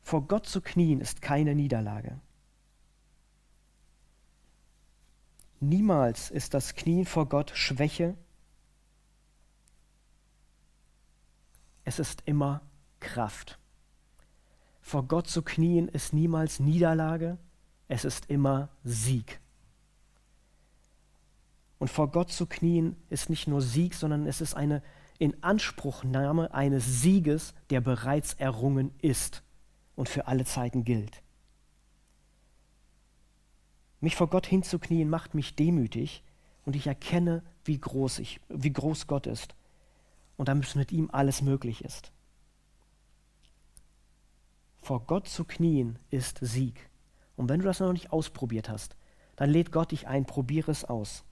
Vor 0.01 0.27
Gott 0.27 0.45
zu 0.45 0.61
knien 0.61 1.01
ist 1.01 1.21
keine 1.21 1.55
Niederlage. 1.55 2.19
Niemals 5.59 6.31
ist 6.31 6.53
das 6.53 6.75
Knien 6.75 7.05
vor 7.05 7.27
Gott 7.27 7.51
Schwäche. 7.53 8.15
Es 11.89 11.97
ist 11.97 12.21
immer 12.25 12.61
Kraft. 12.99 13.57
Vor 14.79 15.07
Gott 15.07 15.25
zu 15.25 15.41
knien 15.41 15.87
ist 15.87 16.13
niemals 16.13 16.59
Niederlage, 16.59 17.39
es 17.87 18.05
ist 18.05 18.29
immer 18.29 18.69
Sieg. 18.83 19.39
Und 21.79 21.89
vor 21.89 22.11
Gott 22.11 22.31
zu 22.31 22.45
knien 22.45 22.95
ist 23.09 23.31
nicht 23.31 23.47
nur 23.47 23.63
Sieg, 23.63 23.95
sondern 23.95 24.27
es 24.27 24.39
ist 24.39 24.53
eine 24.53 24.83
Inanspruchnahme 25.17 26.53
eines 26.53 27.01
Sieges, 27.01 27.55
der 27.71 27.81
bereits 27.81 28.35
errungen 28.35 28.93
ist 29.01 29.41
und 29.95 30.07
für 30.07 30.27
alle 30.27 30.45
Zeiten 30.45 30.83
gilt. 30.83 31.23
Mich 33.99 34.15
vor 34.15 34.29
Gott 34.29 34.45
hinzuknien 34.45 35.09
macht 35.09 35.33
mich 35.33 35.55
demütig 35.55 36.23
und 36.65 36.75
ich 36.75 36.85
erkenne, 36.85 37.41
wie 37.65 37.79
groß, 37.79 38.19
ich, 38.19 38.41
wie 38.47 38.73
groß 38.73 39.07
Gott 39.07 39.25
ist 39.25 39.55
und 40.39 40.47
damit 40.47 40.73
mit 40.77 40.93
ihm 40.93 41.09
alles 41.11 41.41
möglich 41.41 41.83
ist. 41.83 42.13
Vor 44.81 45.01
Gott 45.05 45.27
zu 45.27 45.43
knien 45.43 45.99
ist 46.11 46.39
Sieg. 46.41 46.89
Und 47.35 47.49
wenn 47.49 47.59
du 47.59 47.65
das 47.65 47.81
noch 47.81 47.91
nicht 47.91 48.13
ausprobiert 48.13 48.69
hast, 48.69 48.95
dann 49.35 49.49
lädt 49.49 49.73
Gott 49.73 49.91
dich 49.91 50.07
ein, 50.07 50.25
probiere 50.25 50.71
es 50.71 50.85
aus. 50.85 51.25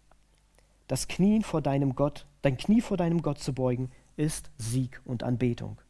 Das 0.90 1.08
Knien 1.08 1.42
vor 1.42 1.62
deinem 1.62 1.96
Gott, 1.96 2.28
dein 2.42 2.58
Knie 2.58 2.82
vor 2.82 2.98
deinem 2.98 3.22
Gott 3.22 3.40
zu 3.40 3.54
beugen, 3.54 3.92
ist 4.18 4.52
Sieg 4.58 5.02
und 5.06 5.24
Anbetung. 5.24 5.82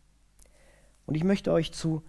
Und 1.08 1.16
ich 1.16 1.24
möchte 1.24 1.52
euch 1.52 1.72
zu 1.72 2.04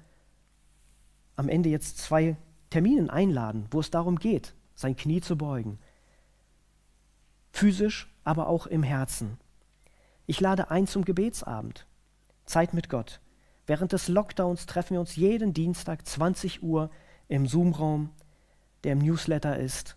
am 1.37 1.49
Ende 1.49 1.71
jetzt 1.71 1.97
zwei 1.97 2.37
Terminen 2.69 3.09
einladen, 3.09 3.65
wo 3.71 3.81
es 3.81 3.91
darum 3.91 4.19
geht, 4.19 4.55
sein 4.75 4.95
Knie 4.95 5.23
zu 5.23 5.39
beugen. 5.39 5.79
Physisch, 7.51 8.15
aber 8.25 8.47
auch 8.47 8.67
im 8.67 8.83
Herzen. 8.83 9.39
Ich 10.31 10.41
lade 10.41 10.71
ein 10.71 10.87
zum 10.87 11.07
Gebetsabend. 11.07 11.87
Zeit 12.45 12.75
mit 12.75 12.91
Gott. 12.91 13.23
Während 13.67 13.93
des 13.93 14.09
Lockdowns 14.09 14.67
treffen 14.67 14.93
wir 14.93 15.01
uns 15.01 15.17
jeden 15.17 15.55
Dienstag 15.55 16.07
20 16.07 16.63
Uhr 16.63 16.91
im 17.29 17.47
Zoom-Raum, 17.47 18.11
der 18.85 18.93
im 18.93 18.99
Newsletter 18.99 19.59
ist, 19.59 19.97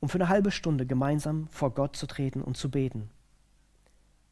um 0.00 0.08
für 0.08 0.16
eine 0.16 0.30
halbe 0.30 0.52
Stunde 0.52 0.86
gemeinsam 0.86 1.48
vor 1.48 1.74
Gott 1.74 1.96
zu 1.96 2.06
treten 2.06 2.40
und 2.40 2.56
zu 2.56 2.70
beten. 2.70 3.10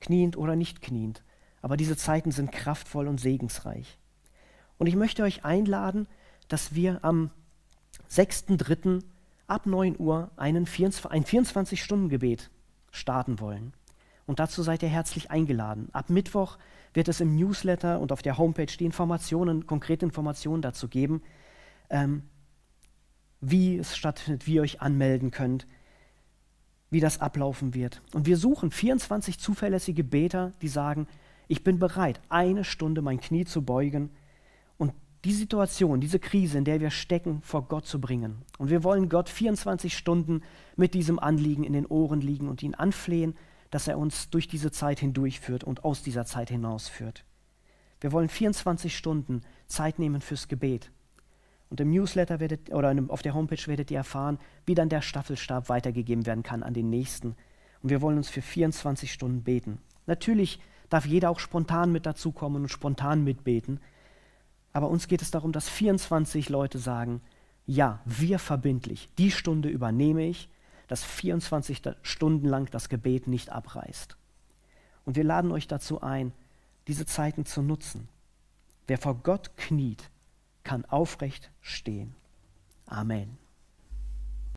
Kniend 0.01 0.39
oder 0.39 0.57
nicht 0.57 0.81
kniend, 0.81 1.23
aber 1.61 1.77
diese 1.77 1.99
Zeiten 1.99 2.31
sind 2.31 2.51
kraftvoll 2.51 3.07
und 3.07 3.21
segensreich. 3.21 3.99
Und 4.79 4.87
ich 4.87 4.97
möchte 4.97 5.23
euch 5.23 5.45
einladen, 5.45 6.09
dass 6.49 6.75
wir 6.75 7.05
am 7.05 7.31
6.3. 8.11 9.03
ab 9.49 9.67
9 9.67 9.97
Uhr 9.99 10.31
einen 10.37 10.65
24, 10.65 11.11
ein 11.11 11.25
24-Stunden-Gebet 11.25 12.51
starten 12.91 13.39
wollen. 13.39 13.75
Und 14.27 14.41
dazu 14.41 14.63
seid 14.63 14.83
ihr 14.83 14.89
herzlich 14.89 15.31
eingeladen. 15.31 15.89
Ab 15.93 16.11
Mittwoch 16.11 16.59
wird 16.93 17.09
es 17.09 17.21
im 17.21 17.37
Newsletter 17.37 18.01
und 18.01 18.11
auf 18.11 18.23
der 18.23 18.39
Homepage 18.39 18.67
die 18.67 18.85
Informationen, 18.85 19.67
konkrete 19.67 20.05
Informationen 20.05 20.63
dazu 20.63 20.89
geben, 20.89 21.23
ähm, 21.91 22.23
wie 23.41 23.77
es 23.77 23.97
stattfindet, 23.97 24.47
wie 24.47 24.55
ihr 24.55 24.63
euch 24.63 24.81
anmelden 24.81 25.31
könnt, 25.31 25.67
wie 26.91 27.01
das 27.01 27.21
ablaufen 27.21 27.75
wird. 27.75 28.03
Und 28.13 28.27
wir 28.27 28.37
suchen 28.37 28.71
24 28.71 29.39
zuverlässige 29.39 30.03
Beter, 30.03 30.53
die 30.63 30.69
sagen, 30.69 31.07
ich 31.49 31.63
bin 31.63 31.79
bereit, 31.79 32.21
eine 32.29 32.65
Stunde 32.65 33.03
mein 33.03 33.21
Knie 33.21 33.45
zu 33.45 33.63
beugen 33.63 34.11
und 34.79 34.93
die 35.25 35.33
Situation, 35.33 36.01
diese 36.01 36.19
Krise, 36.19 36.59
in 36.59 36.65
der 36.65 36.81
wir 36.81 36.91
stecken, 36.91 37.41
vor 37.43 37.69
Gott 37.69 37.87
zu 37.87 38.01
bringen. 38.01 38.43
Und 38.59 38.71
wir 38.71 38.83
wollen 38.83 39.09
Gott 39.09 39.29
24 39.29 39.97
Stunden 39.97 40.43
mit 40.77 40.95
diesem 40.95 41.19
Anliegen 41.19 41.63
in 41.63 41.73
den 41.73 41.87
Ohren 41.87 42.21
liegen 42.21 42.49
und 42.49 42.63
ihn 42.63 42.75
anflehen, 42.75 43.37
dass 43.77 43.89
er 43.89 43.99
uns 43.99 44.31
durch 44.31 44.49
diese 44.49 44.71
Zeit 44.71 45.01
hindurchführt 45.01 45.63
und 45.63 45.85
aus 45.85 46.03
dieser 46.03 46.25
Zeit 46.25 46.49
hinausführt. 46.49 47.27
Wir 48.01 48.11
wollen 48.11 48.31
24 48.31 48.97
Stunden 48.97 49.43
Zeit 49.67 49.99
nehmen 49.99 50.23
fürs 50.23 50.49
Gebet. 50.49 50.91
Und 51.69 51.81
im 51.81 51.91
Newsletter 51.91 52.41
werdet, 52.41 52.73
oder 52.73 52.97
auf 53.09 53.21
der 53.21 53.35
Homepage 53.35 53.67
werdet 53.67 53.91
ihr 53.91 53.99
erfahren, 53.99 54.39
wie 54.65 54.75
dann 54.75 54.89
der 54.89 55.03
Staffelstab 55.03 55.69
weitergegeben 55.69 56.25
werden 56.25 56.43
kann 56.43 56.63
an 56.63 56.73
den 56.73 56.89
Nächsten. 56.89 57.37
Und 57.83 57.91
wir 57.91 58.01
wollen 58.01 58.17
uns 58.17 58.31
für 58.31 58.41
24 58.41 59.13
Stunden 59.13 59.43
beten. 59.43 59.77
Natürlich 60.07 60.59
darf 60.89 61.05
jeder 61.05 61.29
auch 61.29 61.39
spontan 61.39 61.93
mit 61.93 62.07
dazukommen 62.07 62.63
und 62.63 62.69
spontan 62.71 63.25
mitbeten. 63.25 63.81
Aber 64.73 64.89
uns 64.89 65.07
geht 65.07 65.21
es 65.21 65.31
darum, 65.31 65.53
dass 65.53 65.69
24 65.69 66.49
Leute 66.49 66.79
sagen, 66.79 67.21
ja, 67.67 68.01
wir 68.07 68.39
verbindlich, 68.39 69.11
die 69.19 69.31
Stunde 69.31 69.69
übernehme 69.69 70.25
ich, 70.25 70.49
dass 70.89 71.05
24 71.05 71.83
Stunden 72.03 72.47
lang 72.47 72.71
das 72.71 72.89
Gebet 72.89 73.27
nicht 73.27 73.51
abreißt. 73.51 74.17
Und 75.05 75.17
wir 75.17 75.25
laden 75.25 75.53
euch 75.53 75.69
dazu 75.69 76.01
ein, 76.01 76.33
diese 76.87 77.07
Zeiten 77.07 77.47
zu 77.47 77.63
nutzen. 77.63 78.09
Wer 78.87 78.99
vor 78.99 79.17
Gott 79.17 79.57
kniet, 79.57 80.11
kann 80.65 80.85
aufrecht 80.85 81.51
stehen. 81.61 82.15
Amen. 82.87 83.39